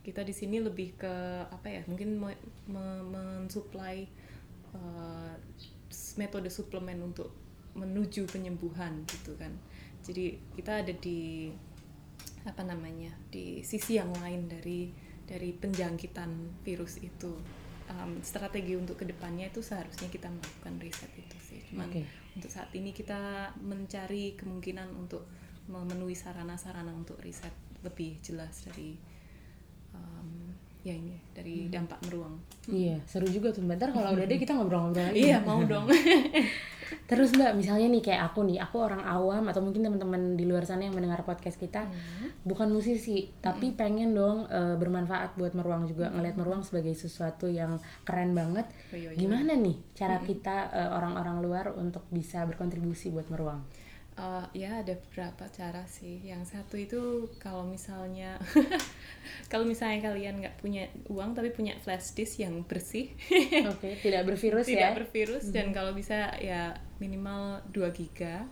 kita 0.00 0.24
di 0.24 0.32
sini 0.32 0.64
lebih 0.64 0.96
ke 0.96 1.14
apa 1.52 1.68
ya 1.68 1.82
mungkin 1.84 2.16
me- 2.16 2.44
me- 2.64 3.04
mensuplai 3.12 4.08
uh, 4.72 5.36
metode 6.16 6.48
suplemen 6.48 7.04
untuk 7.04 7.28
menuju 7.76 8.24
penyembuhan 8.32 9.04
gitu 9.04 9.36
kan 9.36 9.52
jadi 10.00 10.40
kita 10.56 10.80
ada 10.80 10.94
di 10.96 11.52
apa 12.48 12.64
namanya 12.64 13.12
di 13.28 13.60
sisi 13.60 14.00
yang 14.00 14.10
lain 14.16 14.48
dari 14.48 14.88
dari 15.28 15.52
penjangkitan 15.52 16.64
virus 16.64 16.98
itu 17.04 17.36
um, 17.90 18.22
strategi 18.22 18.78
untuk 18.78 18.96
ke 18.96 19.04
depannya 19.04 19.50
itu 19.50 19.60
seharusnya 19.60 20.06
kita 20.06 20.30
melakukan 20.30 20.78
riset 20.78 21.10
itu 21.18 21.36
sih 21.42 21.60
cuman 21.74 21.90
Oke. 21.90 22.06
untuk 22.38 22.50
saat 22.50 22.70
ini 22.72 22.94
kita 22.94 23.50
mencari 23.58 24.38
kemungkinan 24.38 24.94
untuk 24.94 25.26
memenuhi 25.66 26.14
sarana-sarana 26.14 26.94
untuk 26.94 27.18
riset 27.20 27.52
lebih 27.82 28.18
jelas 28.22 28.66
dari 28.66 28.94
um, 29.94 30.50
ya 30.80 30.94
ini 30.94 31.18
dari 31.34 31.68
dampak 31.68 32.00
meruang 32.08 32.40
Iya, 32.70 33.02
seru 33.08 33.26
juga 33.26 33.50
tuh. 33.50 33.66
Bentar 33.66 33.90
kalau 33.90 34.12
udah 34.16 34.26
deh 34.28 34.38
kita 34.38 34.54
ngobrol-ngobrol 34.54 35.10
lagi. 35.10 35.26
iya 35.26 35.42
mau 35.42 35.60
dong 35.66 35.90
Terus 37.10 37.34
Mbak, 37.34 37.58
misalnya 37.58 37.90
nih 37.90 38.02
kayak 38.06 38.22
aku 38.30 38.46
nih, 38.46 38.62
aku 38.62 38.78
orang 38.78 39.02
awam 39.02 39.50
atau 39.50 39.58
mungkin 39.58 39.82
teman-teman 39.82 40.38
di 40.38 40.46
luar 40.46 40.62
sana 40.62 40.86
yang 40.86 40.94
mendengar 40.94 41.26
podcast 41.26 41.58
kita 41.58 41.90
bukan 42.46 42.70
musisi, 42.70 43.26
tapi 43.42 43.74
pengen 43.74 44.14
dong 44.14 44.46
eh, 44.46 44.78
bermanfaat 44.78 45.34
buat 45.34 45.50
Meruang 45.58 45.90
juga 45.90 46.06
ngelihat 46.14 46.38
Meruang 46.38 46.62
sebagai 46.62 46.94
sesuatu 46.94 47.50
yang 47.50 47.82
keren 48.06 48.30
banget. 48.30 48.70
Oh, 48.94 48.96
iya, 48.96 49.10
iya. 49.10 49.18
Gimana 49.18 49.58
nih 49.58 49.74
cara 49.98 50.22
kita 50.22 50.70
eh, 50.70 50.90
orang-orang 50.94 51.42
luar 51.42 51.66
untuk 51.74 52.06
bisa 52.14 52.46
berkontribusi 52.46 53.10
buat 53.10 53.26
Meruang? 53.26 53.58
Uh, 54.20 54.44
ya 54.52 54.84
ada 54.84 54.92
beberapa 55.00 55.48
cara 55.48 55.88
sih. 55.88 56.20
Yang 56.20 56.52
satu 56.52 56.76
itu 56.76 57.00
kalau 57.40 57.64
misalnya 57.64 58.36
kalau 59.52 59.64
misalnya 59.64 60.12
kalian 60.12 60.44
nggak 60.44 60.60
punya 60.60 60.92
uang 61.08 61.32
tapi 61.32 61.48
punya 61.56 61.72
flash 61.80 62.12
disk 62.12 62.44
yang 62.44 62.60
bersih, 62.68 63.16
Oke, 63.64 63.96
tidak 64.04 64.28
bervirus 64.28 64.68
tidak 64.76 64.92
ya. 64.92 64.96
bervirus 65.00 65.44
dan 65.48 65.72
kalau 65.72 65.96
bisa 65.96 66.36
ya 66.36 66.76
minimal 67.00 67.64
2 67.72 67.96
giga. 67.96 68.44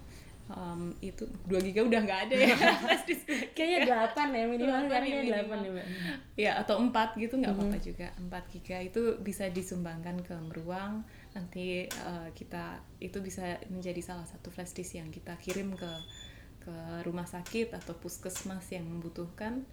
Um, 0.48 0.96
itu 1.04 1.28
2 1.44 1.60
giga 1.60 1.84
udah 1.84 2.00
nggak 2.08 2.20
ada 2.28 2.34
ya. 2.40 2.56
Kayaknya 3.56 4.08
8 4.16 4.32
ya 4.32 4.44
minimal 4.48 4.80
sekarang 4.88 5.08
ya 5.08 5.20
kayak 5.20 5.44
8 5.44 5.52
minimal. 5.52 5.60
ya, 5.60 5.84
Mbak. 5.84 5.86
ya 6.40 6.52
atau 6.64 6.74
4 6.80 7.22
gitu 7.22 7.34
nggak 7.36 7.52
apa-apa 7.52 7.78
juga. 7.84 8.08
4 8.16 8.52
giga 8.56 8.76
itu 8.80 9.02
bisa 9.20 9.44
disumbangkan 9.52 10.16
ke 10.24 10.34
meruang 10.48 11.04
nanti 11.36 11.84
uh, 12.08 12.32
kita 12.32 12.80
itu 12.98 13.20
bisa 13.20 13.60
menjadi 13.68 14.00
salah 14.00 14.24
satu 14.24 14.48
flash 14.48 14.72
disk 14.72 14.96
yang 14.96 15.12
kita 15.12 15.36
kirim 15.36 15.76
ke 15.76 15.92
ke 16.64 16.76
rumah 17.04 17.24
sakit 17.24 17.72
atau 17.72 17.96
puskesmas 17.96 18.64
yang 18.72 18.84
membutuhkan. 18.88 19.64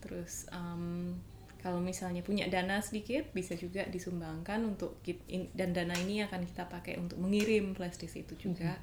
Terus 0.00 0.48
um, 0.52 1.16
kalau 1.62 1.78
misalnya 1.78 2.26
punya 2.26 2.50
dana 2.50 2.82
sedikit 2.82 3.30
bisa 3.30 3.54
juga 3.54 3.86
disumbangkan 3.86 4.66
untuk 4.66 4.98
dan 5.54 5.70
dana 5.70 5.94
ini 5.94 6.26
akan 6.26 6.42
kita 6.42 6.66
pakai 6.66 6.98
untuk 6.98 7.22
mengirim 7.22 7.72
flash 7.78 8.02
disk 8.02 8.18
itu 8.18 8.34
juga 8.50 8.76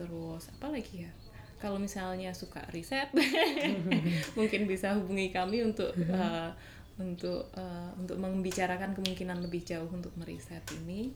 terus 0.00 0.48
apa 0.56 0.72
lagi 0.72 1.04
ya? 1.04 1.12
Kalau 1.60 1.76
misalnya 1.76 2.32
suka 2.32 2.64
riset 2.72 3.12
mungkin 4.38 4.64
bisa 4.64 4.96
hubungi 4.96 5.28
kami 5.28 5.60
untuk 5.60 5.92
uh, 6.08 6.48
untuk 6.96 7.52
uh, 7.52 7.92
untuk 8.00 8.16
membicarakan 8.16 8.96
kemungkinan 8.96 9.44
lebih 9.44 9.60
jauh 9.60 9.88
untuk 9.92 10.16
meriset 10.16 10.64
ini. 10.80 11.12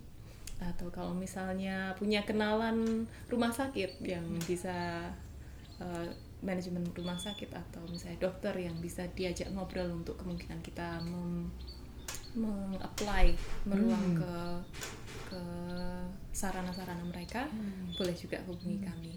Atau 0.61 0.93
kalau 0.93 1.17
misalnya 1.17 1.97
punya 1.97 2.21
kenalan 2.29 3.09
rumah 3.33 3.57
sakit 3.57 4.05
yang 4.05 4.25
bisa 4.45 5.09
uh, 5.81 6.07
manajemen 6.45 6.85
rumah 6.93 7.17
sakit 7.17 7.49
atau 7.49 7.81
misalnya 7.89 8.21
dokter 8.29 8.53
yang 8.61 8.77
bisa 8.85 9.09
diajak 9.17 9.49
ngobrol 9.57 9.89
untuk 9.89 10.21
kemungkinan 10.21 10.61
kita 10.61 11.01
mem 11.01 11.49
mengapply 12.35 13.31
meruang 13.63 14.19
ke 14.19 14.35
ke 15.25 15.41
sarana-sarana 16.31 17.05
mereka 17.05 17.47
boleh 17.95 18.15
juga 18.15 18.43
hubungi 18.45 18.79
kami. 18.83 19.13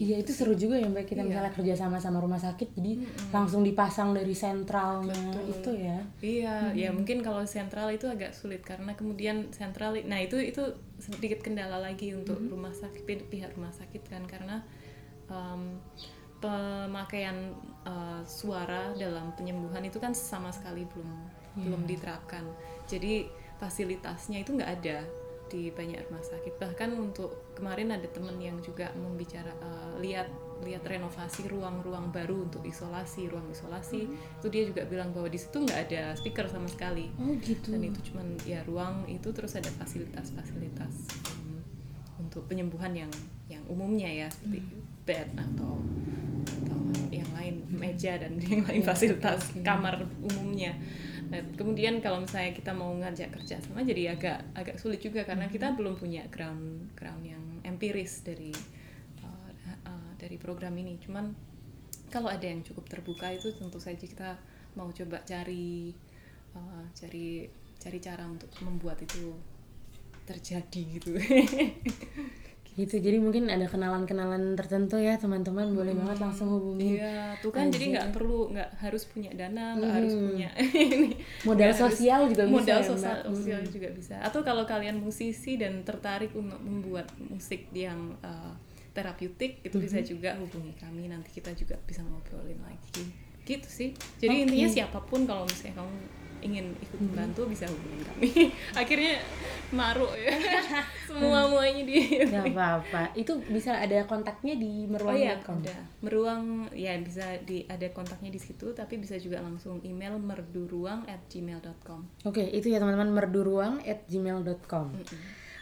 Iya 0.00 0.16
itu 0.16 0.32
seru 0.32 0.56
juga 0.56 0.80
ya 0.80 0.88
mbak 0.88 1.04
kita 1.04 1.20
Iya. 1.20 1.28
misalnya 1.28 1.52
kerja 1.52 1.74
sama 1.76 2.00
sama 2.00 2.24
rumah 2.24 2.40
sakit 2.40 2.72
jadi 2.72 3.04
langsung 3.28 3.60
dipasang 3.60 4.16
dari 4.16 4.32
sentralnya 4.32 5.12
itu 5.44 5.70
ya. 5.76 5.98
Iya, 6.24 6.54
ya 6.72 6.88
mungkin 6.88 7.20
kalau 7.20 7.44
sentral 7.44 7.92
itu 7.92 8.08
agak 8.08 8.32
sulit 8.32 8.64
karena 8.64 8.96
kemudian 8.96 9.52
sentral, 9.52 9.92
nah 10.08 10.16
itu 10.16 10.40
itu 10.40 10.62
sedikit 10.96 11.44
kendala 11.44 11.76
lagi 11.84 12.16
untuk 12.16 12.40
rumah 12.48 12.72
sakit 12.72 13.04
pi- 13.04 13.28
pihak 13.28 13.52
rumah 13.52 13.76
sakit 13.76 14.00
kan 14.08 14.24
karena 14.24 14.64
em, 15.28 15.76
pemakaian 16.40 17.52
eh, 17.84 18.22
suara 18.24 18.96
dalam 18.96 19.36
penyembuhan 19.36 19.84
itu 19.84 20.00
kan 20.00 20.16
sama 20.16 20.48
sekali 20.48 20.88
belum 20.88 21.10
belum 21.60 21.82
diterapkan. 21.84 22.46
Jadi 22.88 23.28
fasilitasnya 23.60 24.40
itu 24.40 24.56
nggak 24.56 24.72
ada 24.80 25.04
di 25.50 25.74
banyak 25.74 26.06
rumah 26.06 26.22
sakit. 26.22 26.56
Bahkan 26.56 26.94
untuk 26.94 27.52
kemarin 27.58 27.90
ada 27.90 28.06
temen 28.06 28.38
yang 28.38 28.62
juga 28.62 28.94
membicara 28.94 29.50
eh, 29.50 29.92
lihat 30.00 30.30
lihat 30.60 30.84
renovasi 30.84 31.48
ruang-ruang 31.48 32.12
baru 32.12 32.46
untuk 32.46 32.62
isolasi 32.62 33.26
ruang 33.26 33.48
isolasi. 33.50 34.06
Itu 34.38 34.46
dia 34.52 34.68
juga 34.68 34.86
bilang 34.86 35.10
bahwa 35.10 35.26
di 35.26 35.40
situ 35.40 35.56
nggak 35.60 35.80
ada 35.90 36.14
speaker 36.14 36.46
sama 36.46 36.68
sekali. 36.68 37.10
Oh 37.18 37.34
gitu. 37.40 37.72
dan 37.74 37.82
itu 37.82 38.00
cuman 38.12 38.26
ya 38.46 38.60
ruang 38.68 39.08
itu 39.08 39.28
terus 39.32 39.56
ada 39.56 39.68
fasilitas-fasilitas 39.80 40.94
um, 41.32 41.58
untuk 42.20 42.46
penyembuhan 42.46 42.92
yang 42.92 43.12
yang 43.50 43.64
umumnya 43.66 44.06
ya 44.06 44.28
seperti 44.30 44.62
bed 45.02 45.28
atau 45.34 45.82
atau 46.46 46.80
yang 47.10 47.26
lain 47.34 47.66
meja 47.72 48.14
dan 48.20 48.38
yang 48.52 48.62
lain 48.68 48.82
fasilitas 48.86 49.50
kamar 49.66 50.06
umumnya 50.22 50.76
Nah, 51.30 51.40
kemudian 51.54 52.02
kalau 52.02 52.18
misalnya 52.18 52.50
kita 52.50 52.74
mau 52.74 52.90
ngajak 52.98 53.30
kerja 53.30 53.62
sama 53.62 53.86
jadi 53.86 54.18
agak 54.18 54.50
agak 54.58 54.76
sulit 54.82 54.98
juga 54.98 55.22
karena 55.22 55.46
kita 55.46 55.78
belum 55.78 55.94
punya 55.94 56.26
ground 56.26 56.90
ground 56.98 57.22
yang 57.22 57.42
empiris 57.62 58.26
dari 58.26 58.50
uh, 59.22 59.50
uh, 59.86 60.10
dari 60.18 60.34
program 60.42 60.74
ini. 60.74 60.98
Cuman 60.98 61.30
kalau 62.10 62.26
ada 62.26 62.42
yang 62.42 62.66
cukup 62.66 62.90
terbuka 62.90 63.30
itu 63.30 63.54
tentu 63.54 63.78
saja 63.78 64.02
kita 64.02 64.34
mau 64.74 64.90
coba 64.90 65.22
cari 65.22 65.94
uh, 66.58 66.84
cari 66.98 67.46
cari 67.78 67.98
cara 68.02 68.26
untuk 68.26 68.50
membuat 68.66 68.98
itu 69.00 69.32
terjadi 70.26 70.82
gitu 71.00 71.14
Gitu 72.72 72.96
jadi 72.96 73.18
mungkin 73.18 73.46
ada 73.46 73.66
kenalan-kenalan 73.66 74.54
tertentu 74.54 74.96
ya 74.96 75.14
teman-teman 75.14 75.70
boleh 75.70 75.92
banget 75.92 76.18
langsung 76.18 76.48
hubungi 76.50 76.96
iya 76.96 77.34
tuh 77.36 77.50
kan 77.50 77.66
jadi 77.66 77.92
nggak 77.92 78.08
perlu 78.10 78.48
nggak 78.48 78.70
harus 78.78 79.04
punya 79.04 79.30
dana 79.30 79.74
nggak 79.74 79.84
Hmm. 79.84 79.98
harus 79.98 80.14
punya 80.14 80.48
ini 80.88 81.12
modal 81.42 81.60
Nggak 81.60 81.76
harus- 81.76 81.80
sosial 81.92 82.20
juga 82.26 82.42
bisa 82.42 82.54
modal 82.54 82.78
ya, 82.78 82.86
sosial, 82.86 83.16
Mbak? 83.16 83.28
sosial 83.28 83.60
juga 83.66 83.88
bisa 83.90 84.14
atau 84.18 84.40
kalau 84.40 84.64
kalian 84.64 84.96
musisi 84.96 85.52
dan 85.54 85.82
tertarik 85.82 86.32
untuk 86.32 86.56
membuat 86.58 87.04
musik 87.20 87.68
yang 87.70 88.00
uh, 88.20 88.54
terapeutik 88.90 89.60
itu 89.60 89.76
bisa 89.76 89.98
Hmm. 89.98 90.08
juga 90.08 90.30
hubungi 90.36 90.72
kami 90.74 91.06
nanti 91.06 91.30
kita 91.32 91.52
juga 91.52 91.76
bisa 91.80 92.00
ngobrolin 92.00 92.58
lagi 92.60 93.04
gitu 93.42 93.66
sih 93.66 93.90
jadi 94.16 94.30
Oke. 94.32 94.42
intinya 94.46 94.68
siapa 94.70 94.98
pun 95.00 95.24
kalau 95.24 95.42
misalnya 95.42 95.74
kamu 95.76 95.94
ingin 96.40 96.72
ikut 96.76 96.96
Hmm. 96.96 97.06
membantu 97.10 97.46
bisa 97.46 97.64
hubungin 97.64 98.02
kami 98.04 98.28
akhirnya 98.80 99.16
maruk 99.70 100.12
ya 100.12 100.34
semua 101.08 101.46
muanya 101.46 101.82
di 101.82 101.96
Gak 102.22 102.50
apa-apa. 102.50 103.14
Itu 103.14 103.40
bisa 103.44 103.74
ada 103.74 104.04
kontaknya 104.04 104.54
di 104.54 104.86
Oh 104.86 105.10
iya, 105.10 105.34
meruang.com. 105.38 105.58
ada. 105.58 105.76
Meruang 106.00 106.42
ya 106.70 106.94
bisa 106.98 107.22
di 107.40 107.64
ada 107.64 107.86
kontaknya 107.90 108.28
di 108.28 108.38
situ 108.38 108.70
tapi 108.70 108.96
bisa 108.96 109.16
juga 109.16 109.38
langsung 109.38 109.82
email 109.82 110.18
merduruang@gmail.com. 110.18 112.00
Oke, 112.24 112.42
itu 112.46 112.66
ya 112.66 112.78
teman-teman 112.78 113.10
merduruang@gmail.com. 113.10 114.86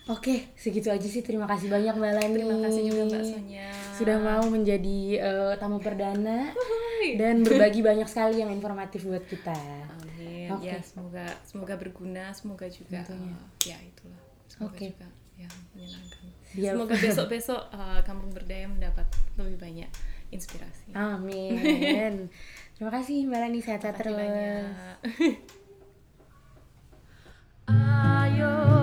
Oke, 0.08 0.48
segitu 0.54 0.88
aja 0.88 1.04
sih. 1.04 1.20
Terima 1.20 1.44
kasih 1.44 1.68
banyak 1.68 1.92
Mbak 1.92 2.12
Lani. 2.14 2.32
Terima 2.34 2.56
kasih 2.62 2.82
juga 2.82 3.02
Mbak 3.06 3.24
Sonia. 3.26 3.68
Sudah 3.92 4.16
mau 4.16 4.44
menjadi 4.46 4.98
eh, 5.18 5.52
tamu 5.56 5.76
perdana 5.78 6.48
dan 7.14 7.40
berbagi 7.40 7.80
banyak 7.80 8.04
sekali 8.04 8.40
yang 8.40 8.48
informatif 8.48 9.04
buat 9.04 9.24
kita. 9.24 10.07
Oke. 10.56 10.68
Ya, 10.70 10.78
semoga 10.80 11.26
semoga 11.44 11.74
berguna, 11.76 12.24
semoga 12.32 12.66
juga 12.70 13.04
Tentunya. 13.04 13.34
eh, 13.34 13.68
ya 13.68 13.78
itulah. 13.82 14.22
Semoga 14.48 14.72
Oke. 14.72 14.86
juga 14.92 15.08
ya 15.38 15.48
menyenangkan. 15.74 16.24
Siap. 16.48 16.72
Semoga 16.74 16.94
besok-besok 17.04 17.62
eh, 17.70 18.00
Kampung 18.06 18.32
Berdaya 18.32 18.66
mendapat 18.66 19.06
lebih 19.36 19.58
banyak 19.58 19.90
inspirasi. 20.30 20.92
Amin. 20.92 22.28
Terima 22.78 22.90
kasih 22.94 23.26
Mbak 23.26 23.40
Lani 23.42 23.60
sehat 23.60 23.82
terus. 23.82 24.14
Ayo 27.68 28.77